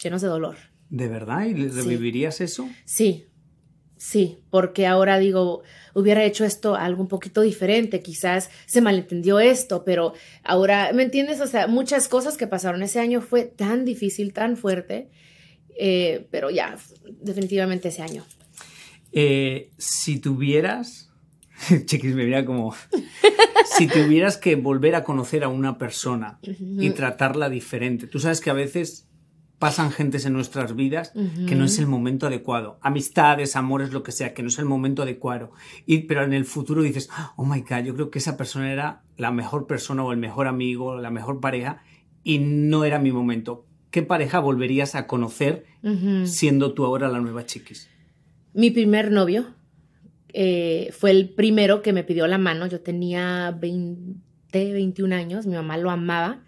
llenos 0.00 0.22
de 0.22 0.28
dolor. 0.28 0.56
¿De 0.88 1.08
verdad? 1.08 1.46
¿Y 1.46 1.54
Sí. 1.54 1.68
revivirías 1.70 2.40
eso? 2.40 2.68
Sí, 2.84 3.26
sí, 3.96 4.38
porque 4.50 4.86
ahora 4.86 5.18
digo, 5.18 5.62
hubiera 5.94 6.24
hecho 6.24 6.44
esto 6.44 6.74
algo 6.74 7.02
un 7.02 7.08
poquito 7.08 7.40
diferente, 7.42 8.02
quizás 8.02 8.50
se 8.66 8.80
malentendió 8.80 9.40
esto, 9.40 9.84
pero 9.84 10.12
ahora, 10.44 10.92
¿me 10.92 11.02
entiendes? 11.02 11.40
O 11.40 11.46
sea, 11.46 11.66
muchas 11.66 12.08
cosas 12.08 12.36
que 12.36 12.46
pasaron 12.46 12.82
ese 12.82 13.00
año 13.00 13.20
fue 13.20 13.44
tan 13.44 13.84
difícil, 13.84 14.32
tan 14.32 14.56
fuerte, 14.56 15.08
eh, 15.78 16.26
pero 16.30 16.50
ya, 16.50 16.76
definitivamente 17.22 17.88
ese 17.88 18.02
año. 18.02 18.24
Eh, 19.12 19.70
si 19.78 20.18
tuvieras. 20.20 21.09
Chiquis, 21.86 22.14
me 22.14 22.24
mira 22.24 22.44
como. 22.44 22.74
si 23.76 23.86
tuvieras 23.86 24.36
que 24.36 24.56
volver 24.56 24.94
a 24.94 25.04
conocer 25.04 25.44
a 25.44 25.48
una 25.48 25.78
persona 25.78 26.38
y 26.42 26.90
tratarla 26.90 27.48
diferente. 27.48 28.06
Tú 28.06 28.18
sabes 28.18 28.40
que 28.40 28.50
a 28.50 28.54
veces 28.54 29.06
pasan 29.58 29.90
gentes 29.90 30.24
en 30.24 30.32
nuestras 30.32 30.74
vidas 30.74 31.12
que 31.46 31.54
no 31.54 31.66
es 31.66 31.78
el 31.78 31.86
momento 31.86 32.26
adecuado. 32.26 32.78
Amistades, 32.80 33.56
amores, 33.56 33.92
lo 33.92 34.02
que 34.02 34.10
sea, 34.10 34.32
que 34.32 34.42
no 34.42 34.48
es 34.48 34.58
el 34.58 34.64
momento 34.64 35.02
adecuado. 35.02 35.52
Y, 35.84 35.98
pero 36.04 36.24
en 36.24 36.32
el 36.32 36.46
futuro 36.46 36.82
dices, 36.82 37.10
oh 37.36 37.44
my 37.44 37.60
god, 37.60 37.84
yo 37.84 37.94
creo 37.94 38.10
que 38.10 38.20
esa 38.20 38.38
persona 38.38 38.72
era 38.72 39.02
la 39.18 39.30
mejor 39.30 39.66
persona 39.66 40.02
o 40.02 40.12
el 40.12 40.18
mejor 40.18 40.46
amigo, 40.46 40.98
la 40.98 41.10
mejor 41.10 41.40
pareja, 41.40 41.82
y 42.24 42.38
no 42.38 42.84
era 42.84 42.98
mi 42.98 43.12
momento. 43.12 43.66
¿Qué 43.90 44.02
pareja 44.02 44.38
volverías 44.40 44.94
a 44.94 45.06
conocer 45.06 45.66
siendo 46.24 46.72
tú 46.72 46.86
ahora 46.86 47.08
la 47.08 47.20
nueva 47.20 47.44
chiquis? 47.44 47.90
Mi 48.54 48.70
primer 48.70 49.12
novio 49.12 49.54
eh, 50.32 50.90
fue 50.92 51.10
el 51.10 51.28
primero 51.30 51.82
que 51.82 51.92
me 51.92 52.04
pidió 52.04 52.26
la 52.26 52.38
mano. 52.38 52.66
Yo 52.66 52.80
tenía 52.80 53.56
20, 53.58 54.72
21 54.72 55.14
años, 55.14 55.46
mi 55.46 55.54
mamá 55.54 55.76
lo 55.76 55.90
amaba. 55.90 56.44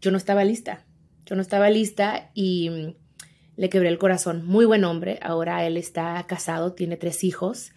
Yo 0.00 0.10
no 0.10 0.16
estaba 0.16 0.44
lista. 0.44 0.84
Yo 1.26 1.36
no 1.36 1.42
estaba 1.42 1.70
lista 1.70 2.30
y 2.34 2.70
mm, 2.70 2.94
le 3.56 3.68
quebré 3.68 3.88
el 3.88 3.98
corazón. 3.98 4.44
Muy 4.44 4.64
buen 4.64 4.84
hombre. 4.84 5.18
Ahora 5.22 5.66
él 5.66 5.76
está 5.76 6.24
casado, 6.26 6.72
tiene 6.72 6.96
tres 6.96 7.24
hijos. 7.24 7.72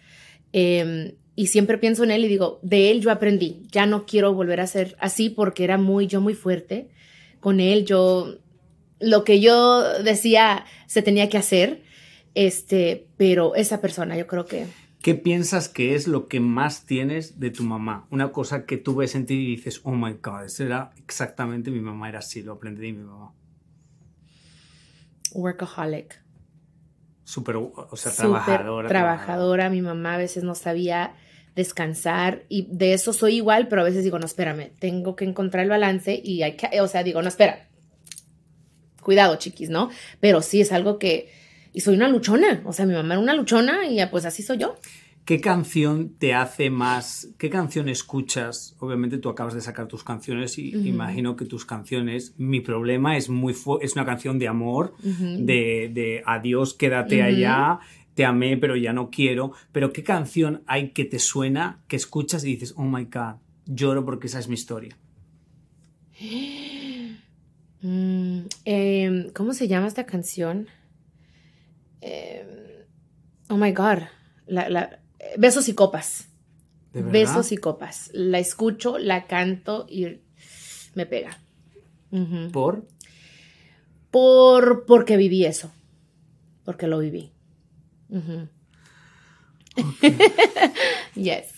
Eh, 0.52 1.16
y 1.36 1.48
siempre 1.48 1.76
pienso 1.76 2.02
en 2.02 2.10
él 2.10 2.24
y 2.24 2.28
digo, 2.28 2.58
de 2.62 2.90
él 2.90 3.02
yo 3.02 3.10
aprendí. 3.10 3.62
Ya 3.70 3.84
no 3.84 4.06
quiero 4.06 4.32
volver 4.32 4.60
a 4.60 4.66
ser 4.66 4.96
así 4.98 5.28
porque 5.28 5.64
era 5.64 5.76
muy, 5.76 6.06
yo 6.06 6.22
muy 6.22 6.34
fuerte. 6.34 6.88
Con 7.40 7.60
él 7.60 7.84
yo, 7.84 8.38
lo 8.98 9.22
que 9.22 9.40
yo 9.40 10.02
decía 10.02 10.64
se 10.86 11.02
tenía 11.02 11.28
que 11.28 11.36
hacer. 11.36 11.82
Este, 12.34 13.06
pero 13.16 13.54
esa 13.54 13.80
persona 13.80 14.16
yo 14.16 14.26
creo 14.26 14.46
que 14.46 14.66
¿Qué 15.06 15.14
piensas 15.14 15.68
que 15.68 15.94
es 15.94 16.08
lo 16.08 16.26
que 16.26 16.40
más 16.40 16.84
tienes 16.84 17.38
de 17.38 17.52
tu 17.52 17.62
mamá? 17.62 18.08
Una 18.10 18.32
cosa 18.32 18.66
que 18.66 18.76
tú 18.76 18.96
ves 18.96 19.14
en 19.14 19.24
ti 19.24 19.34
y 19.34 19.54
dices, 19.54 19.80
oh 19.84 19.92
my 19.92 20.14
god, 20.20 20.46
eso 20.46 20.64
era 20.64 20.90
exactamente 20.96 21.70
mi 21.70 21.78
mamá, 21.78 22.08
era 22.08 22.18
así, 22.18 22.42
lo 22.42 22.54
aprendí 22.54 22.86
de 22.88 22.92
mi 22.92 23.04
mamá. 23.04 23.32
workaholic. 25.32 26.20
Súper, 27.22 27.54
o 27.54 27.88
sea, 27.94 28.10
Súper 28.10 28.32
trabajadora. 28.32 28.88
trabajadora. 28.88 29.70
Mi 29.70 29.80
mamá 29.80 30.14
a 30.14 30.18
veces 30.18 30.42
no 30.42 30.56
sabía 30.56 31.14
descansar 31.54 32.42
y 32.48 32.66
de 32.72 32.92
eso 32.92 33.12
soy 33.12 33.36
igual, 33.36 33.68
pero 33.68 33.82
a 33.82 33.84
veces 33.84 34.02
digo, 34.02 34.18
no, 34.18 34.26
espérame, 34.26 34.72
tengo 34.80 35.14
que 35.14 35.24
encontrar 35.24 35.62
el 35.62 35.70
balance 35.70 36.20
y 36.20 36.42
hay 36.42 36.56
que, 36.56 36.80
o 36.80 36.88
sea, 36.88 37.04
digo, 37.04 37.22
no, 37.22 37.28
espera. 37.28 37.68
cuidado, 39.02 39.36
chiquis, 39.36 39.70
¿no? 39.70 39.88
Pero 40.18 40.42
sí 40.42 40.60
es 40.62 40.72
algo 40.72 40.98
que, 40.98 41.30
y 41.76 41.82
soy 41.82 41.94
una 41.96 42.08
luchona, 42.08 42.62
o 42.64 42.72
sea, 42.72 42.86
mi 42.86 42.94
mamá 42.94 43.12
era 43.12 43.22
una 43.22 43.34
luchona 43.34 43.86
y 43.86 43.98
pues 44.10 44.24
así 44.24 44.42
soy 44.42 44.56
yo. 44.56 44.76
¿Qué 45.26 45.42
canción 45.42 46.14
te 46.18 46.32
hace 46.32 46.70
más? 46.70 47.28
¿Qué 47.36 47.50
canción 47.50 47.90
escuchas? 47.90 48.74
Obviamente 48.78 49.18
tú 49.18 49.28
acabas 49.28 49.52
de 49.52 49.60
sacar 49.60 49.86
tus 49.86 50.02
canciones 50.02 50.56
y 50.56 50.70
imagino 50.88 51.36
que 51.36 51.44
tus 51.44 51.66
canciones, 51.66 52.32
mi 52.38 52.60
problema 52.60 53.18
es 53.18 53.28
muy 53.28 53.54
es 53.82 53.92
una 53.92 54.06
canción 54.06 54.38
de 54.38 54.48
amor, 54.48 54.94
de, 55.02 55.90
de, 55.92 56.22
adiós, 56.24 56.72
quédate 56.72 57.22
allá, 57.22 57.80
te 58.14 58.24
amé 58.24 58.56
pero 58.56 58.74
ya 58.76 58.94
no 58.94 59.10
quiero. 59.10 59.52
Pero 59.72 59.92
¿qué 59.92 60.02
canción 60.02 60.62
hay 60.66 60.92
que 60.92 61.04
te 61.04 61.18
suena, 61.18 61.82
que 61.88 61.96
escuchas 61.96 62.42
y 62.44 62.52
dices, 62.52 62.72
oh 62.78 62.84
my 62.84 63.04
god, 63.04 63.34
lloro 63.66 64.02
porque 64.06 64.28
esa 64.28 64.38
es 64.38 64.48
mi 64.48 64.54
historia? 64.54 64.96
Mm, 67.82 68.46
em, 68.64 69.30
¿Cómo 69.32 69.52
se 69.52 69.68
llama 69.68 69.86
esta 69.86 70.06
canción? 70.06 70.66
Em, 72.00 72.84
oh 73.48 73.56
my 73.56 73.72
god, 73.72 74.02
la 74.46 75.00
Besos 75.38 75.68
y 75.68 75.74
copas. 75.74 76.28
Besos 76.92 77.52
y 77.52 77.56
copas. 77.56 78.10
La 78.14 78.38
escucho, 78.38 78.98
la 78.98 79.26
canto 79.26 79.86
y 79.88 80.20
me 80.94 81.06
pega. 81.06 81.38
¿Por? 82.52 82.86
Por 84.10 84.86
porque 84.86 85.16
viví 85.16 85.44
eso. 85.44 85.72
Porque 86.64 86.86
lo 86.86 86.98
viví. 86.98 87.32
yes. 91.14 91.52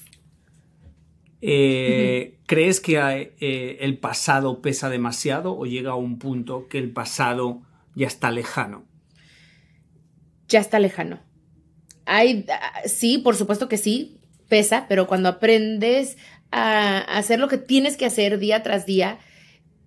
Eh, 1.40 2.40
¿Crees 2.46 2.80
que 2.80 2.96
eh, 3.38 3.78
el 3.80 3.98
pasado 3.98 4.60
pesa 4.60 4.88
demasiado 4.88 5.56
o 5.56 5.66
llega 5.66 5.92
a 5.92 5.96
un 5.96 6.18
punto 6.18 6.66
que 6.66 6.78
el 6.78 6.90
pasado 6.90 7.62
ya 7.94 8.08
está 8.08 8.32
lejano? 8.32 8.84
Ya 10.48 10.60
está 10.60 10.78
lejano. 10.78 11.20
Hay, 12.06 12.46
sí, 12.86 13.18
por 13.18 13.36
supuesto 13.36 13.68
que 13.68 13.76
sí, 13.76 14.18
pesa, 14.48 14.86
pero 14.88 15.06
cuando 15.06 15.28
aprendes 15.28 16.16
a 16.50 16.98
hacer 17.00 17.38
lo 17.38 17.48
que 17.48 17.58
tienes 17.58 17.96
que 17.96 18.06
hacer 18.06 18.38
día 18.38 18.62
tras 18.62 18.86
día 18.86 19.18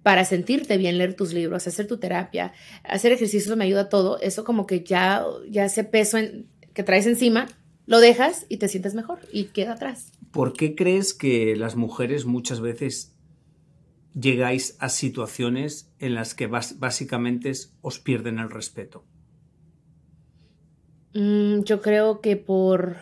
para 0.04 0.26
sentirte 0.26 0.78
bien, 0.78 0.98
leer 0.98 1.16
tus 1.16 1.34
libros, 1.34 1.68
hacer 1.68 1.88
tu 1.88 1.98
terapia, 1.98 2.54
hacer 2.84 3.12
ejercicios 3.12 3.56
me 3.56 3.66
ayuda 3.66 3.90
todo, 3.90 4.20
eso 4.20 4.44
como 4.44 4.66
que 4.66 4.84
ya, 4.84 5.24
ya 5.50 5.66
ese 5.66 5.84
peso 5.84 6.18
que 6.74 6.84
traes 6.84 7.06
encima, 7.06 7.48
lo 7.86 8.00
dejas 8.00 8.46
y 8.50 8.58
te 8.58 8.68
sientes 8.68 8.94
mejor 8.94 9.20
y 9.32 9.46
queda 9.46 9.74
atrás. 9.74 10.12
¿Por 10.32 10.54
qué 10.54 10.76
crees 10.76 11.14
que 11.14 11.56
las 11.56 11.76
mujeres 11.76 12.26
muchas 12.26 12.62
veces 12.62 13.14
llegáis 14.14 14.76
a 14.80 14.90
situaciones 14.90 15.92
en 16.00 16.16
las 16.16 16.34
que 16.34 16.48
básicamente 16.48 17.52
os 17.82 18.00
pierden 18.00 18.40
el 18.40 18.50
respeto? 18.50 19.04
Mm, 21.14 21.62
yo 21.64 21.82
creo 21.82 22.22
que 22.22 22.38
por... 22.38 22.98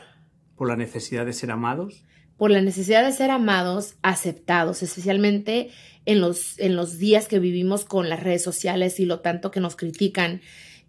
¿Por 0.55 0.67
la 0.67 0.75
necesidad 0.75 1.25
de 1.25 1.33
ser 1.33 1.51
amados? 1.51 2.03
Por 2.37 2.51
la 2.51 2.61
necesidad 2.61 3.03
de 3.03 3.11
ser 3.11 3.31
amados, 3.31 3.95
aceptados, 4.01 4.81
especialmente 4.83 5.69
en 6.05 6.21
los, 6.21 6.57
en 6.59 6.75
los 6.75 6.97
días 6.97 7.27
que 7.27 7.39
vivimos 7.39 7.85
con 7.85 8.09
las 8.09 8.23
redes 8.23 8.43
sociales 8.43 8.99
y 8.99 9.05
lo 9.05 9.19
tanto 9.19 9.51
que 9.51 9.59
nos 9.59 9.75
critican 9.75 10.41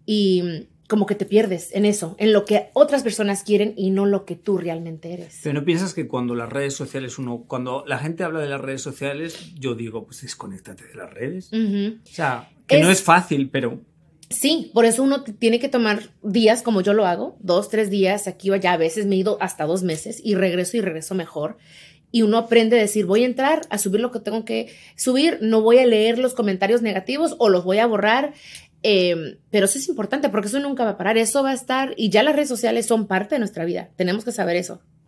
y 0.05 0.41
mm, 0.43 0.71
como 0.87 1.05
que 1.05 1.15
te 1.15 1.25
pierdes 1.25 1.73
en 1.73 1.85
eso, 1.85 2.17
en 2.19 2.33
lo 2.33 2.43
que 2.43 2.69
otras 2.73 3.01
personas 3.01 3.43
quieren 3.43 3.73
y 3.77 3.91
no 3.91 4.05
lo 4.05 4.25
que 4.25 4.35
tú 4.35 4.57
realmente 4.57 5.13
eres. 5.13 5.39
Pero 5.41 5.57
no 5.57 5.63
piensas 5.63 5.93
que 5.93 6.05
cuando 6.05 6.35
las 6.35 6.49
redes 6.49 6.73
sociales, 6.73 7.17
uno, 7.17 7.45
cuando 7.47 7.85
la 7.87 7.97
gente 7.97 8.25
habla 8.25 8.41
de 8.41 8.49
las 8.49 8.59
redes 8.59 8.81
sociales, 8.81 9.53
yo 9.55 9.75
digo, 9.75 10.05
pues 10.05 10.21
desconéctate 10.21 10.85
de 10.85 10.95
las 10.95 11.13
redes. 11.13 11.49
O 11.53 11.99
sea, 12.03 12.49
que 12.67 12.81
no 12.81 12.89
es 12.89 13.03
fácil, 13.03 13.49
pero 13.49 13.79
Sí, 14.31 14.71
por 14.73 14.85
eso 14.85 15.03
uno 15.03 15.23
tiene 15.23 15.59
que 15.59 15.69
tomar 15.69 16.09
días 16.23 16.61
como 16.61 16.81
yo 16.81 16.93
lo 16.93 17.05
hago, 17.05 17.37
dos, 17.39 17.69
tres 17.69 17.89
días 17.89 18.27
aquí 18.27 18.49
o 18.49 18.53
allá, 18.53 18.73
a 18.73 18.77
veces 18.77 19.05
me 19.05 19.15
he 19.15 19.19
ido 19.19 19.37
hasta 19.41 19.65
dos 19.65 19.83
meses 19.83 20.21
y 20.23 20.35
regreso 20.35 20.77
y 20.77 20.81
regreso 20.81 21.15
mejor. 21.15 21.57
Y 22.11 22.23
uno 22.23 22.37
aprende 22.37 22.77
a 22.77 22.81
decir, 22.81 23.05
voy 23.05 23.23
a 23.23 23.25
entrar 23.25 23.61
a 23.69 23.77
subir 23.77 24.01
lo 24.01 24.11
que 24.11 24.19
tengo 24.19 24.43
que 24.45 24.73
subir, 24.95 25.39
no 25.41 25.61
voy 25.61 25.79
a 25.79 25.85
leer 25.85 26.17
los 26.17 26.33
comentarios 26.33 26.81
negativos 26.81 27.35
o 27.39 27.49
los 27.49 27.63
voy 27.63 27.79
a 27.79 27.85
borrar. 27.85 28.33
Em, 28.83 29.37
pero 29.51 29.65
eso 29.65 29.77
es 29.77 29.87
importante 29.87 30.29
porque 30.29 30.47
eso 30.47 30.59
nunca 30.59 30.83
va 30.83 30.91
a 30.91 30.97
parar, 30.97 31.17
eso 31.17 31.43
va 31.43 31.51
a 31.51 31.53
estar 31.53 31.93
y 31.97 32.09
ya 32.09 32.23
las 32.23 32.35
redes 32.35 32.49
sociales 32.49 32.87
son 32.87 33.07
parte 33.07 33.35
de 33.35 33.39
nuestra 33.39 33.63
vida, 33.63 33.91
tenemos 33.95 34.25
que 34.25 34.31
saber 34.31 34.55
eso. 34.55 34.81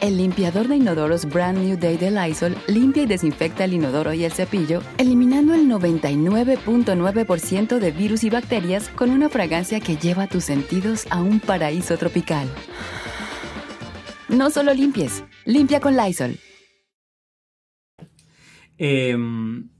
El 0.00 0.16
limpiador 0.16 0.68
de 0.68 0.76
inodoros 0.76 1.24
Brand 1.24 1.58
New 1.58 1.76
Day 1.76 1.96
de 1.96 2.12
Lysol 2.12 2.54
limpia 2.68 3.02
y 3.02 3.06
desinfecta 3.06 3.64
el 3.64 3.72
inodoro 3.72 4.14
y 4.14 4.24
el 4.24 4.30
cepillo, 4.30 4.80
eliminando 4.96 5.54
el 5.54 5.66
99.9% 5.66 7.80
de 7.80 7.90
virus 7.90 8.22
y 8.22 8.30
bacterias 8.30 8.90
con 8.90 9.10
una 9.10 9.28
fragancia 9.28 9.80
que 9.80 9.96
lleva 9.96 10.28
tus 10.28 10.44
sentidos 10.44 11.08
a 11.10 11.20
un 11.20 11.40
paraíso 11.40 11.96
tropical. 11.96 12.48
No 14.28 14.50
solo 14.50 14.72
limpies, 14.72 15.24
limpia 15.44 15.80
con 15.80 15.96
Lysol. 15.96 16.38
Em, 18.76 19.70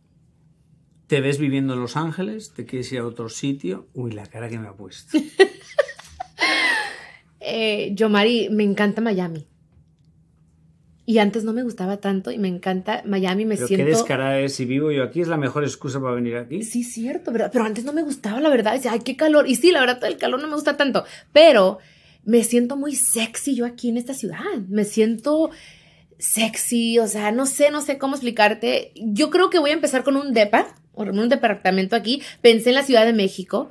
¿Te 1.07 1.21
ves 1.21 1.39
viviendo 1.39 1.75
en 1.75 1.81
Los 1.81 1.97
Ángeles? 1.97 2.55
¿Te 2.55 2.67
quieres 2.67 2.91
ir 2.93 2.99
a 2.99 3.07
otro 3.07 3.29
sitio? 3.29 3.87
Uy, 3.95 4.11
la 4.11 4.27
cara 4.27 4.49
que 4.49 4.59
me 4.59 4.67
ha 4.67 4.73
puesto. 4.73 5.17
eh, 7.41 7.93
yo, 7.95 8.09
Mari, 8.09 8.49
me 8.51 8.65
encanta 8.65 9.01
Miami. 9.01 9.47
Y 11.09 11.21
antes 11.21 11.43
no 11.43 11.55
me 11.55 11.63
gustaba 11.63 11.97
tanto 11.97 12.31
y 12.31 12.37
me 12.37 12.49
encanta 12.49 13.03
Miami, 13.07 13.47
me 13.47 13.55
pero 13.55 13.67
siento... 13.67 13.87
qué 13.87 13.91
descarada 13.93 14.41
es, 14.41 14.55
si 14.55 14.67
vivo 14.67 14.93
yo 14.93 15.03
aquí, 15.03 15.23
es 15.23 15.29
la 15.29 15.39
mejor 15.39 15.65
excusa 15.65 15.99
para 16.03 16.15
venir 16.15 16.37
aquí. 16.37 16.63
Sí, 16.63 16.85
cierto, 16.85 17.33
¿verdad? 17.33 17.49
pero 17.51 17.65
antes 17.65 17.87
no 17.87 17.95
me 17.95 18.03
gustaba, 18.03 18.43
la 18.43 18.51
verdad, 18.51 18.75
decía, 18.75 18.93
ay, 18.93 19.01
qué 19.01 19.17
calor. 19.17 19.49
Y 19.49 19.55
sí, 19.55 19.73
la 19.73 19.81
verdad, 19.81 20.05
el 20.05 20.19
calor 20.19 20.39
no 20.39 20.49
me 20.49 20.55
gusta 20.55 20.77
tanto, 20.77 21.05
pero 21.33 21.79
me 22.27 22.45
siento 22.45 22.77
muy 22.77 22.95
sexy 22.95 23.55
yo 23.55 23.65
aquí 23.65 23.89
en 23.89 23.97
esta 23.97 24.13
ciudad. 24.13 24.45
Me 24.69 24.85
siento 24.85 25.49
sexy, 26.19 26.99
o 26.99 27.07
sea, 27.07 27.33
no 27.33 27.47
sé, 27.47 27.71
no 27.71 27.81
sé 27.81 27.97
cómo 27.97 28.15
explicarte. 28.15 28.93
Yo 28.97 29.31
creo 29.31 29.49
que 29.49 29.59
voy 29.59 29.71
a 29.71 29.73
empezar 29.73 30.05
con 30.05 30.15
un 30.15 30.35
depa, 30.35 30.75
o 30.93 31.05
un 31.05 31.31
departamento 31.31 31.97
aquí. 31.97 32.23
Pensé 32.43 32.69
en 32.69 32.75
la 32.75 32.83
Ciudad 32.83 33.07
de 33.07 33.15
México, 33.15 33.71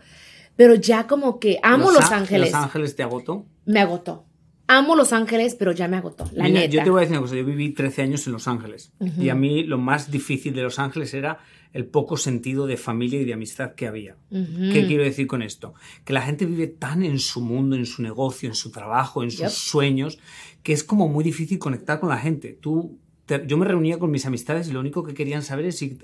pero 0.55 0.73
ya 0.73 1.05
como 1.05 1.39
que 1.39 1.59
amo 1.61 1.91
Los, 1.91 2.11
Ángeles. 2.11 2.51
¿Los 2.51 2.63
Ángeles 2.63 2.95
te 2.95 3.03
agotó? 3.03 3.45
Me 3.65 3.79
agotó. 3.79 4.26
Amo 4.67 4.95
Los 4.95 5.13
Ángeles, 5.13 5.55
pero 5.55 5.71
ya 5.71 5.87
me 5.87 5.97
agotó, 5.97 6.29
la 6.33 6.49
neta. 6.49 6.67
Yo 6.67 6.83
te 6.83 6.89
voy 6.89 6.99
a 6.99 7.01
decir 7.01 7.17
una 7.17 7.21
cosa, 7.21 7.35
yo 7.35 7.45
viví 7.45 7.69
13 7.69 8.01
años 8.01 8.27
en 8.27 8.33
Los 8.33 8.47
Ángeles 8.47 8.91
y 9.19 9.29
a 9.29 9.35
mí 9.35 9.63
lo 9.63 9.77
más 9.77 10.11
difícil 10.11 10.53
de 10.53 10.63
Los 10.63 10.77
Ángeles 10.79 11.13
era 11.13 11.39
el 11.73 11.85
poco 11.85 12.17
sentido 12.17 12.65
de 12.65 12.75
familia 12.75 13.21
y 13.21 13.25
de 13.25 13.33
amistad 13.33 13.75
que 13.75 13.87
había. 13.87 14.15
¿Qué 14.29 14.85
quiero 14.87 15.03
decir 15.03 15.27
con 15.27 15.41
esto? 15.41 15.73
Que 16.05 16.13
la 16.13 16.21
gente 16.21 16.45
vive 16.45 16.67
tan 16.67 17.03
en 17.03 17.19
su 17.19 17.41
mundo, 17.41 17.75
en 17.75 17.85
su 17.85 18.01
negocio, 18.01 18.49
en 18.49 18.55
su 18.55 18.71
trabajo, 18.71 19.23
en 19.23 19.31
sus 19.31 19.53
sueños, 19.53 20.19
que 20.63 20.73
es 20.73 20.83
como 20.83 21.07
muy 21.07 21.23
difícil 21.23 21.59
conectar 21.59 21.99
con 21.99 22.09
la 22.09 22.17
gente. 22.17 22.57
Tú, 22.59 22.97
yo 23.45 23.57
me 23.57 23.65
reunía 23.65 23.99
con 23.99 24.11
mis 24.11 24.25
amistades 24.25 24.67
y 24.67 24.71
lo 24.71 24.79
único 24.79 25.03
que 25.03 25.13
querían 25.13 25.43
saber 25.43 25.65
es 25.65 25.77
si 25.77 25.97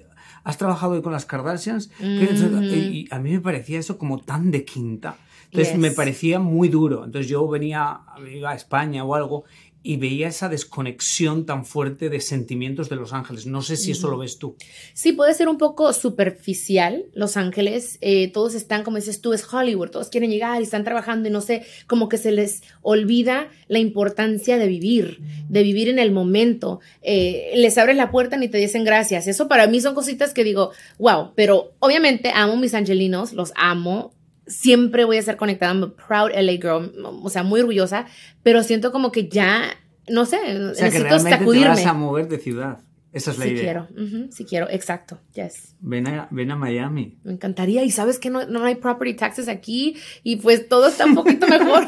has 0.44 0.58
trabajado 0.58 0.94
hoy 0.94 1.02
con 1.02 1.12
las 1.12 1.26
Kardashians. 1.26 1.90
Y 2.00 3.08
a 3.12 3.20
mí 3.20 3.32
me 3.32 3.40
parecía 3.40 3.80
eso 3.80 3.98
como 3.98 4.20
tan 4.20 4.52
de 4.52 4.64
quinta. 4.66 5.18
Entonces 5.54 5.78
me 5.78 5.92
parecía 5.92 6.40
muy 6.40 6.68
duro. 6.68 7.06
Entonces 7.06 7.30
yo 7.30 7.48
venía, 7.48 8.02
iba 8.34 8.52
a 8.52 8.56
España 8.56 9.04
o 9.06 9.14
algo 9.14 9.44
y 9.84 9.98
veía 9.98 10.30
esa 10.30 10.48
desconexión 10.48 11.46
tan 11.46 11.66
fuerte 11.66 12.10
de 12.10 12.22
sentimientos 12.22 12.88
de 12.88 12.96
Los 12.96 13.12
Ángeles. 13.12 13.46
No 13.46 13.62
sé 13.62 13.76
si 13.76 13.92
eso 13.92 14.10
lo 14.10 14.18
ves 14.18 14.40
tú. 14.40 14.56
Sí, 14.94 15.12
puede 15.12 15.34
ser 15.34 15.50
un 15.50 15.58
poco 15.58 15.92
superficial. 15.92 17.06
Los 17.14 17.36
Ángeles, 17.36 17.98
eh, 18.00 18.32
todos 18.32 18.56
están, 18.56 18.84
como 18.84 18.96
dices 18.96 19.20
tú, 19.20 19.34
es 19.34 19.46
Hollywood, 19.54 19.90
todos 19.90 20.08
quieren 20.08 20.32
llegar 20.32 20.62
y 20.62 20.64
están 20.64 20.86
trabajando 20.86 21.28
y 21.28 21.32
no 21.32 21.42
sé, 21.42 21.64
como 21.86 22.08
que 22.08 22.18
se 22.18 22.32
les 22.32 22.64
olvida 22.82 23.50
la 23.68 23.80
importancia 23.80 24.58
de 24.58 24.68
vivir, 24.68 25.20
de 25.50 25.64
vivir 25.64 25.90
en 25.90 26.00
el 26.00 26.14
momento. 26.14 26.80
Eh, 27.02 27.52
les 27.56 27.78
abres 27.78 27.98
la 27.98 28.10
puerta 28.10 28.42
y 28.42 28.48
te 28.48 28.58
dicen 28.58 28.86
gracias. 28.86 29.28
Eso 29.28 29.50
para 29.50 29.68
mí 29.68 29.82
son 29.82 29.96
cositas 29.96 30.34
que 30.34 30.46
digo, 30.46 30.72
wow, 30.98 31.34
pero 31.36 31.74
obviamente 31.80 32.32
amo 32.34 32.56
mis 32.56 32.74
angelinos, 32.74 33.34
los 33.34 33.52
amo, 33.58 34.14
siempre 34.48 35.06
voy 35.06 35.18
a 35.18 35.20
estar 35.20 35.38
conectada. 35.38 35.74
I'm 35.74 35.84
a 35.84 35.94
proud 35.96 36.32
LA 36.36 36.54
girl, 36.54 36.92
o 37.24 37.30
sea, 37.30 37.44
muy 37.44 37.62
orgullosa, 37.62 38.06
pero 38.44 38.64
siento 38.64 38.92
como 38.92 39.12
que 39.12 39.28
ya, 39.30 39.66
no 40.10 40.26
sé, 40.26 40.38
O 40.72 40.74
sea, 40.76 40.90
que 40.90 41.00
te 41.00 41.04
vas 41.10 41.86
a 41.86 41.94
mover 41.94 42.28
de 42.28 42.40
ciudad. 42.40 42.80
Esa 43.14 43.30
es 43.30 43.38
la 43.38 43.46
sí 43.46 43.52
idea. 43.52 43.62
quiero, 43.62 43.88
sí 44.32 44.44
quiero, 44.44 44.68
exacto, 44.72 45.20
yes. 45.36 45.76
Ven 45.82 46.08
a, 46.08 46.28
ven 46.32 46.50
a 46.50 46.56
Miami. 46.56 47.20
Me 47.24 47.34
encantaría. 47.34 47.84
Y 47.84 47.92
sabes 47.92 48.18
que 48.18 48.32
no, 48.32 48.48
no 48.48 48.64
hay 48.66 48.74
property 48.74 49.14
taxes 49.14 49.48
aquí 49.50 49.96
y 50.24 50.38
pues 50.38 50.68
todo 50.68 50.88
está 50.88 51.06
un 51.06 51.14
poquito 51.14 51.48
mejor. 51.48 51.86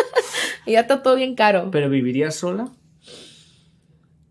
y 0.66 0.72
ya 0.72 0.80
está 0.80 1.04
todo 1.04 1.14
bien 1.14 1.36
caro. 1.36 1.70
¿Pero 1.70 1.88
vivirías 1.88 2.34
sola? 2.34 2.72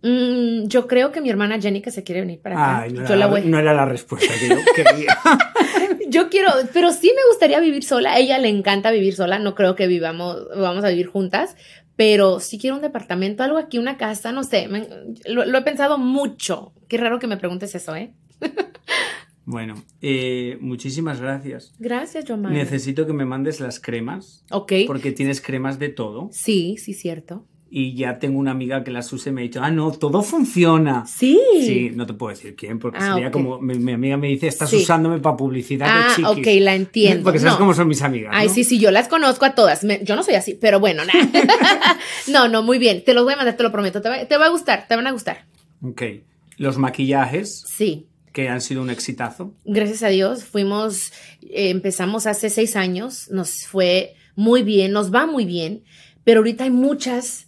Mm, 0.01 0.67
yo 0.67 0.87
creo 0.87 1.11
que 1.13 1.21
mi 1.21 1.29
hermana 1.29 1.59
Jenny 1.59 1.81
que 1.81 1.89
se 1.91 2.03
quiere 2.03 2.21
venir 2.21 2.41
para 2.41 2.55
acá. 2.55 2.81
Ay, 2.81 2.91
no, 2.91 2.99
yo 2.99 3.05
era, 3.05 3.15
la- 3.15 3.27
voy. 3.27 3.41
no 3.45 3.57
era 3.57 3.73
la 3.73 3.85
respuesta 3.85 4.33
que 4.37 4.49
yo 4.49 4.57
quería. 4.75 5.17
Yo 6.09 6.29
quiero, 6.29 6.49
pero 6.73 6.91
sí 6.91 7.11
me 7.15 7.27
gustaría 7.29 7.59
vivir 7.59 7.83
sola. 7.83 8.13
A 8.13 8.19
ella 8.19 8.37
le 8.39 8.49
encanta 8.49 8.91
vivir 8.91 9.15
sola. 9.15 9.39
No 9.39 9.55
creo 9.55 9.75
que 9.75 9.87
vivamos, 9.87 10.47
vamos 10.55 10.83
a 10.83 10.89
vivir 10.89 11.07
juntas. 11.07 11.55
Pero 11.97 12.41
sí 12.41 12.57
quiero 12.59 12.75
un 12.75 12.81
departamento, 12.81 13.41
algo 13.43 13.57
aquí, 13.57 13.77
una 13.77 13.95
casa, 13.97 14.33
no 14.33 14.43
sé. 14.43 14.67
me- 14.67 14.87
lo, 15.27 15.45
lo 15.45 15.57
he 15.57 15.61
pensado 15.61 15.97
mucho. 15.97 16.73
Qué 16.89 16.97
raro 16.97 17.19
que 17.19 17.27
me 17.27 17.37
preguntes 17.37 17.73
eso, 17.73 17.95
¿eh? 17.95 18.11
bueno, 19.45 19.75
eh, 20.01 20.57
muchísimas 20.59 21.21
gracias. 21.21 21.73
Gracias, 21.79 22.25
Yomar. 22.25 22.51
Necesito 22.51 23.05
que 23.07 23.13
me 23.13 23.25
mandes 23.25 23.59
las 23.61 23.79
cremas, 23.79 24.43
Ok. 24.51 24.73
porque 24.87 25.11
tienes 25.11 25.39
cremas 25.39 25.79
de 25.79 25.89
todo. 25.89 26.29
Sí, 26.33 26.75
sí, 26.77 26.93
cierto. 26.93 27.45
Y 27.67 27.95
ya 27.95 28.19
tengo 28.19 28.39
una 28.39 28.51
amiga 28.51 28.83
que 28.83 28.91
las 28.91 29.11
use 29.11 29.31
y 29.31 29.33
me 29.33 29.41
ha 29.41 29.43
dicho, 29.43 29.59
ah, 29.61 29.71
no, 29.71 29.91
todo 29.91 30.21
funciona. 30.21 31.05
Sí. 31.07 31.37
Sí, 31.59 31.91
no 31.93 32.05
te 32.05 32.13
puedo 32.13 32.29
decir 32.33 32.55
quién, 32.55 32.77
porque 32.79 32.99
Ah, 33.01 33.13
sería 33.15 33.31
como, 33.31 33.59
mi, 33.59 33.73
mi 33.79 33.91
amiga 33.93 34.17
me 34.17 34.27
dice, 34.27 34.47
estás 34.47 34.69
Sí. 34.69 34.77
usándome 34.77 35.17
para 35.19 35.35
publicidad 35.35 35.87
Ah, 35.89 36.09
de 36.09 36.15
chiquis. 36.15 36.47
ok, 36.57 36.61
la 36.61 36.75
entiendo. 36.75 37.23
Porque 37.23 37.39
sabes 37.39 37.53
No. 37.53 37.59
cómo 37.59 37.73
son 37.73 37.87
mis 37.87 38.01
amigas, 38.03 38.31
Ay, 38.33 38.47
¿no? 38.47 38.53
sí, 38.53 38.63
sí, 38.63 38.79
yo 38.79 38.91
las 38.91 39.07
conozco 39.07 39.45
a 39.45 39.55
todas. 39.55 39.83
Me- 39.83 39.99
yo 40.03 40.15
no 40.15 40.23
soy 40.23 40.35
así, 40.35 40.53
pero 40.53 40.79
bueno, 40.79 41.03
nah. 41.05 41.13
no, 42.27 42.47
no, 42.47 42.63
muy 42.63 42.77
bien. 42.77 43.03
Te 43.03 43.13
los 43.13 43.23
voy 43.23 43.33
a 43.33 43.37
mandar, 43.37 43.57
te 43.57 43.63
lo 43.63 43.71
prometo. 43.71 44.01
Te 44.01 44.09
va, 44.09 44.25
te 44.25 44.37
va 44.37 44.45
a 44.45 44.49
gustar, 44.49 44.85
te 44.87 44.95
van 44.95 45.07
a 45.07 45.11
gustar. 45.11 45.45
Ok. 45.81 46.01
Los 46.57 46.77
maquillajes, 46.77 47.63
Sí, 47.67 48.07
que 48.31 48.47
han 48.47 48.61
sido 48.61 48.81
un 48.81 48.89
exitazo. 48.89 49.53
gracias 49.65 50.03
a 50.03 50.07
Dios. 50.09 50.43
Fuimos, 50.45 51.11
eh, 51.41 51.69
empezamos 51.71 52.27
hace 52.27 52.49
seis 52.49 52.75
años, 52.75 53.29
nos 53.31 53.65
fue 53.65 54.13
muy 54.35 54.63
bien, 54.63 54.91
nos 54.91 55.13
va 55.13 55.25
muy 55.25 55.45
bien, 55.45 55.83
pero 56.23 56.39
ahorita 56.39 56.63
hay 56.65 56.69
muchas 56.71 57.47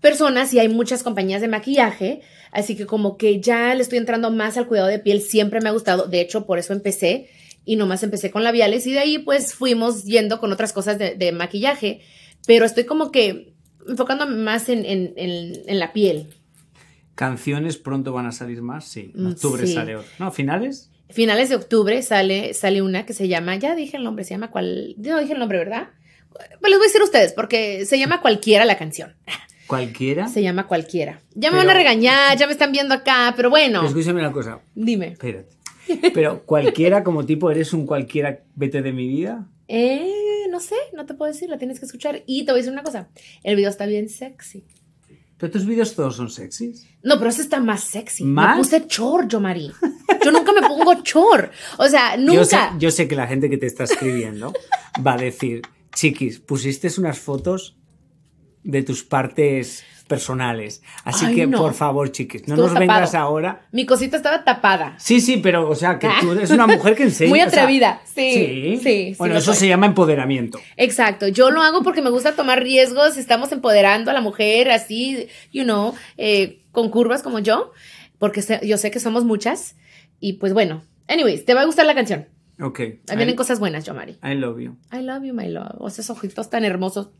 personas 0.00 0.52
y 0.54 0.58
hay 0.58 0.68
muchas 0.68 1.02
compañías 1.02 1.40
de 1.40 1.48
maquillaje, 1.48 2.20
así 2.52 2.76
que 2.76 2.86
como 2.86 3.16
que 3.16 3.40
ya 3.40 3.74
le 3.74 3.82
estoy 3.82 3.98
entrando 3.98 4.30
más 4.30 4.56
al 4.56 4.66
cuidado 4.66 4.88
de 4.88 4.98
piel, 4.98 5.20
siempre 5.20 5.60
me 5.60 5.68
ha 5.68 5.72
gustado, 5.72 6.06
de 6.06 6.20
hecho 6.20 6.46
por 6.46 6.58
eso 6.58 6.72
empecé 6.72 7.28
y 7.64 7.76
nomás 7.76 8.02
empecé 8.02 8.30
con 8.30 8.42
labiales 8.42 8.86
y 8.86 8.92
de 8.92 8.98
ahí 9.00 9.18
pues 9.18 9.54
fuimos 9.54 10.04
yendo 10.04 10.40
con 10.40 10.52
otras 10.52 10.72
cosas 10.72 10.98
de, 10.98 11.14
de 11.14 11.32
maquillaje, 11.32 12.00
pero 12.46 12.64
estoy 12.64 12.84
como 12.84 13.10
que 13.12 13.52
enfocándome 13.88 14.36
más 14.36 14.68
en, 14.68 14.84
en- 14.86 15.12
en- 15.16 15.62
en 15.66 15.78
la 15.78 15.92
piel. 15.92 16.28
Canciones 17.14 17.76
pronto 17.76 18.12
van 18.12 18.26
a 18.26 18.32
salir 18.32 18.62
más, 18.62 18.86
sí. 18.86 19.12
En 19.14 19.24
Mm, 19.24 19.30
octubre 19.32 19.66
sí. 19.66 19.74
sale 19.74 19.96
otra. 19.96 20.10
¿No? 20.18 20.30
¿Finales? 20.30 20.90
Finales 21.10 21.48
de 21.48 21.56
octubre 21.56 22.02
sale, 22.02 22.54
sale 22.54 22.82
una 22.82 23.04
que 23.04 23.12
se 23.12 23.28
llama, 23.28 23.56
ya 23.56 23.74
dije 23.74 23.96
el 23.96 24.04
nombre, 24.04 24.24
se 24.24 24.30
llama 24.30 24.50
cual, 24.50 24.94
no 24.96 25.18
dije 25.20 25.32
el 25.34 25.38
nombre, 25.38 25.58
¿verdad? 25.58 25.88
Pues 26.32 26.70
les 26.70 26.78
voy 26.78 26.84
a 26.84 26.88
decir 26.88 27.00
a 27.00 27.04
ustedes, 27.04 27.32
porque 27.32 27.84
se 27.84 27.98
llama 27.98 28.20
cualquiera 28.22 28.64
la 28.64 28.78
canción. 28.78 29.14
¿Cualquiera? 29.70 30.28
Se 30.28 30.42
llama 30.42 30.66
cualquiera. 30.66 31.20
Ya 31.34 31.50
me 31.50 31.56
Pero- 31.56 31.68
van 31.68 31.70
a 31.70 31.78
regañar, 31.78 32.36
ya 32.38 32.46
me 32.46 32.52
están 32.52 32.72
viendo 32.72 32.94
acá, 32.94 33.32
pero 33.36 33.48
bueno, 33.50 33.84
escúchame 33.86 34.20
una 34.20 34.32
cosa. 34.32 34.60
dime. 34.74 35.08
Espérate. 35.12 35.56
Pero 36.14 36.44
cualquiera 36.44 37.02
como 37.02 37.24
tipo, 37.26 37.50
¿eres 37.50 37.72
un 37.72 37.86
cualquiera, 37.86 38.40
vete 38.54 38.80
de 38.82 38.92
mi 38.92 39.08
vida? 39.08 39.48
Eh, 39.66 40.46
no 40.50 40.60
sé, 40.60 40.76
no 40.94 41.06
te 41.06 41.14
puedo 41.14 41.32
decir, 41.32 41.48
la 41.48 41.58
tienes 41.58 41.80
que 41.80 41.86
escuchar. 41.86 42.22
Y 42.26 42.44
te 42.44 42.52
voy 42.52 42.58
a 42.58 42.62
decir 42.62 42.72
una 42.72 42.82
cosa, 42.82 43.08
el 43.42 43.56
video 43.56 43.70
está 43.70 43.86
bien 43.86 44.08
sexy. 44.08 44.64
Pero 45.38 45.50
tus 45.52 45.64
vídeos 45.64 45.94
todos 45.94 46.16
son 46.16 46.28
sexys. 46.30 46.86
No, 47.02 47.16
pero 47.18 47.30
ese 47.30 47.40
está 47.42 47.60
más 47.60 47.82
sexy. 47.84 48.24
¿Más? 48.24 48.56
Me 48.56 48.62
puse 48.62 48.86
chor, 48.86 49.26
yo, 49.26 49.40
Mari. 49.40 49.72
Yo 50.22 50.30
nunca 50.32 50.52
me 50.52 50.60
pongo 50.60 51.02
chor. 51.02 51.50
O 51.78 51.88
sea, 51.88 52.14
Yo 52.16 52.44
sé, 52.44 52.56
nunca. 52.56 52.76
yo 52.78 52.90
sé 52.90 53.08
que 53.08 53.16
la 53.16 53.26
gente 53.26 53.48
que 53.48 53.56
te 53.56 53.64
está 53.66 53.84
escribiendo 53.84 54.52
va 55.04 55.14
a 55.14 55.16
decir, 55.16 55.62
chiquis, 55.94 56.40
pusiste 56.40 56.88
unas 56.98 57.18
fotos 57.18 57.76
de 58.62 58.82
tus 58.82 59.02
partes 59.04 59.84
personales. 60.06 60.82
Así 61.04 61.24
Ay, 61.26 61.34
que, 61.36 61.46
no. 61.46 61.58
por 61.58 61.72
favor, 61.72 62.10
chiquis, 62.10 62.48
no 62.48 62.54
Estuvo 62.54 62.68
nos 62.68 62.78
vengas 62.78 63.14
ahora. 63.14 63.66
Mi 63.70 63.86
cosita 63.86 64.16
estaba 64.16 64.42
tapada. 64.42 64.96
Sí, 64.98 65.20
sí, 65.20 65.36
pero, 65.36 65.68
o 65.70 65.74
sea, 65.76 66.00
que 66.00 66.08
tú 66.20 66.32
eres 66.32 66.50
una 66.50 66.66
mujer 66.66 66.96
que 66.96 67.02
enseña. 67.04 67.30
Muy 67.30 67.40
o 67.40 67.48
sea, 67.48 67.62
atrevida. 67.62 68.02
Sí, 68.04 68.32
Sí. 68.34 68.80
sí, 68.82 69.14
Bueno, 69.18 69.36
eso 69.36 69.52
soy. 69.52 69.60
se 69.60 69.68
llama 69.68 69.86
empoderamiento. 69.86 70.58
Exacto, 70.76 71.28
yo 71.28 71.50
lo 71.52 71.62
hago 71.62 71.82
porque 71.84 72.02
me 72.02 72.10
gusta 72.10 72.32
tomar 72.34 72.60
riesgos, 72.62 73.16
estamos 73.16 73.52
empoderando 73.52 74.10
a 74.10 74.14
la 74.14 74.20
mujer 74.20 74.70
así, 74.72 75.28
you 75.52 75.62
know, 75.62 75.94
eh, 76.18 76.62
con 76.72 76.90
curvas 76.90 77.22
como 77.22 77.38
yo, 77.38 77.70
porque 78.18 78.42
yo 78.64 78.78
sé 78.78 78.90
que 78.90 78.98
somos 79.00 79.24
muchas. 79.24 79.76
Y 80.18 80.34
pues 80.34 80.52
bueno, 80.52 80.82
anyways, 81.06 81.44
te 81.44 81.54
va 81.54 81.62
a 81.62 81.66
gustar 81.66 81.86
la 81.86 81.94
canción. 81.94 82.26
Ok. 82.60 82.80
Ahí 82.80 83.16
vienen 83.16 83.30
I, 83.30 83.36
cosas 83.36 83.58
buenas, 83.60 83.84
yo, 83.86 83.94
Mari. 83.94 84.18
I 84.22 84.34
love 84.34 84.58
you. 84.60 84.76
I 84.92 85.02
love 85.02 85.22
you, 85.24 85.32
my 85.32 85.46
love. 85.48 85.76
O 85.78 85.88
esos 85.88 86.10
ojitos 86.10 86.50
tan 86.50 86.64
hermosos. 86.64 87.10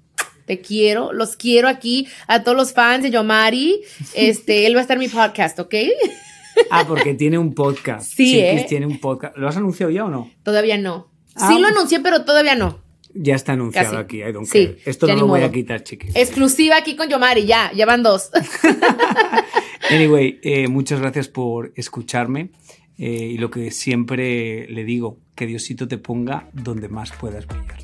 Te 0.50 0.60
quiero, 0.60 1.12
los 1.12 1.36
quiero 1.36 1.68
aquí 1.68 2.08
a 2.26 2.42
todos 2.42 2.56
los 2.56 2.72
fans 2.72 3.04
de 3.04 3.12
Yomari. 3.12 3.82
Este, 4.14 4.66
él 4.66 4.74
va 4.74 4.80
a 4.80 4.82
estar 4.82 4.96
en 4.96 5.02
mi 5.04 5.08
podcast, 5.08 5.56
¿ok? 5.60 5.74
Ah, 6.72 6.84
porque 6.88 7.14
tiene 7.14 7.38
un 7.38 7.54
podcast. 7.54 8.12
Sí, 8.12 8.40
¿eh? 8.40 8.66
tiene 8.68 8.84
un 8.84 8.98
podcast. 8.98 9.36
¿Lo 9.36 9.46
has 9.46 9.56
anunciado 9.56 9.92
ya 9.92 10.04
o 10.06 10.10
no? 10.10 10.28
Todavía 10.42 10.76
no. 10.76 11.08
Ah. 11.36 11.48
Sí 11.52 11.60
lo 11.60 11.68
anuncié, 11.68 12.00
pero 12.00 12.24
todavía 12.24 12.56
no. 12.56 12.80
Ya 13.14 13.36
está 13.36 13.52
anunciado 13.52 13.92
Casi. 13.92 14.02
aquí, 14.02 14.16
I 14.24 14.32
don't 14.32 14.48
Sí, 14.48 14.66
care. 14.66 14.78
Esto 14.84 15.06
ya 15.06 15.14
no 15.14 15.20
lo 15.20 15.26
voy 15.28 15.42
a 15.42 15.52
quitar, 15.52 15.84
chiquis. 15.84 16.16
Exclusiva 16.16 16.76
aquí 16.76 16.96
con 16.96 17.08
Yomari, 17.08 17.46
ya, 17.46 17.70
ya 17.76 17.86
van 17.86 18.02
dos. 18.02 18.30
Anyway, 19.90 20.40
eh, 20.42 20.66
muchas 20.68 20.98
gracias 20.98 21.28
por 21.28 21.72
escucharme. 21.76 22.50
eh, 22.98 23.30
y 23.34 23.38
lo 23.38 23.50
que 23.52 23.70
siempre 23.70 24.66
le 24.68 24.82
digo, 24.82 25.20
que 25.36 25.46
Diosito 25.46 25.86
te 25.86 25.96
ponga 25.98 26.48
donde 26.52 26.88
más 26.88 27.12
puedas 27.12 27.46
brillar. 27.46 27.79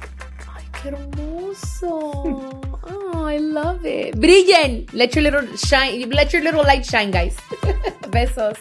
Hermoso. 0.87 2.61
Oh, 2.89 3.27
I 3.27 3.39
love 3.39 3.85
it. 3.85 4.15
Brillen. 4.17 4.87
Let 4.93 5.15
your 5.17 5.23
little 5.23 5.57
shine, 5.57 6.11
let 6.11 6.33
your 6.33 6.43
little 6.43 6.63
light 6.63 6.87
shine, 6.87 7.11
guys. 7.11 7.35
Besos. 8.13 8.57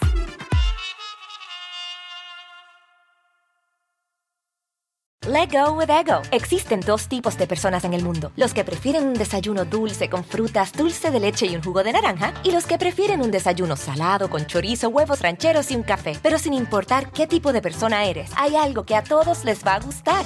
Let 5.28 5.52
go 5.52 5.74
with 5.74 5.90
ego. 5.90 6.22
Existen 6.32 6.82
dos 6.82 7.08
tipos 7.08 7.36
de 7.38 7.48
personas 7.48 7.84
en 7.84 7.94
el 7.94 8.04
mundo: 8.04 8.32
los 8.36 8.54
que 8.54 8.64
prefieren 8.64 9.06
un 9.06 9.14
desayuno 9.14 9.66
dulce 9.66 10.10
con 10.10 10.24
frutas, 10.24 10.72
dulce 10.74 11.12
de 11.12 11.20
leche 11.20 11.46
y 11.46 11.56
un 11.56 11.64
jugo 11.64 11.84
de 11.84 11.94
naranja, 11.94 12.34
y 12.44 12.52
los 12.52 12.66
que 12.66 12.78
prefieren 12.78 13.22
un 13.22 13.32
desayuno 13.32 13.76
salado 13.76 14.30
con 14.30 14.46
chorizo, 14.48 14.90
huevos 14.90 15.22
rancheros 15.22 15.70
y 15.72 15.76
un 15.76 15.84
café. 15.84 16.18
Pero 16.24 16.40
sin 16.40 16.54
importar 16.54 17.12
qué 17.12 17.28
tipo 17.28 17.54
de 17.54 17.62
persona 17.62 18.06
eres, 18.06 18.32
hay 18.36 18.56
algo 18.56 18.84
que 18.84 18.96
a 18.96 19.04
todos 19.04 19.46
les 19.46 19.64
va 19.64 19.76
a 19.76 19.80
gustar. 19.80 20.26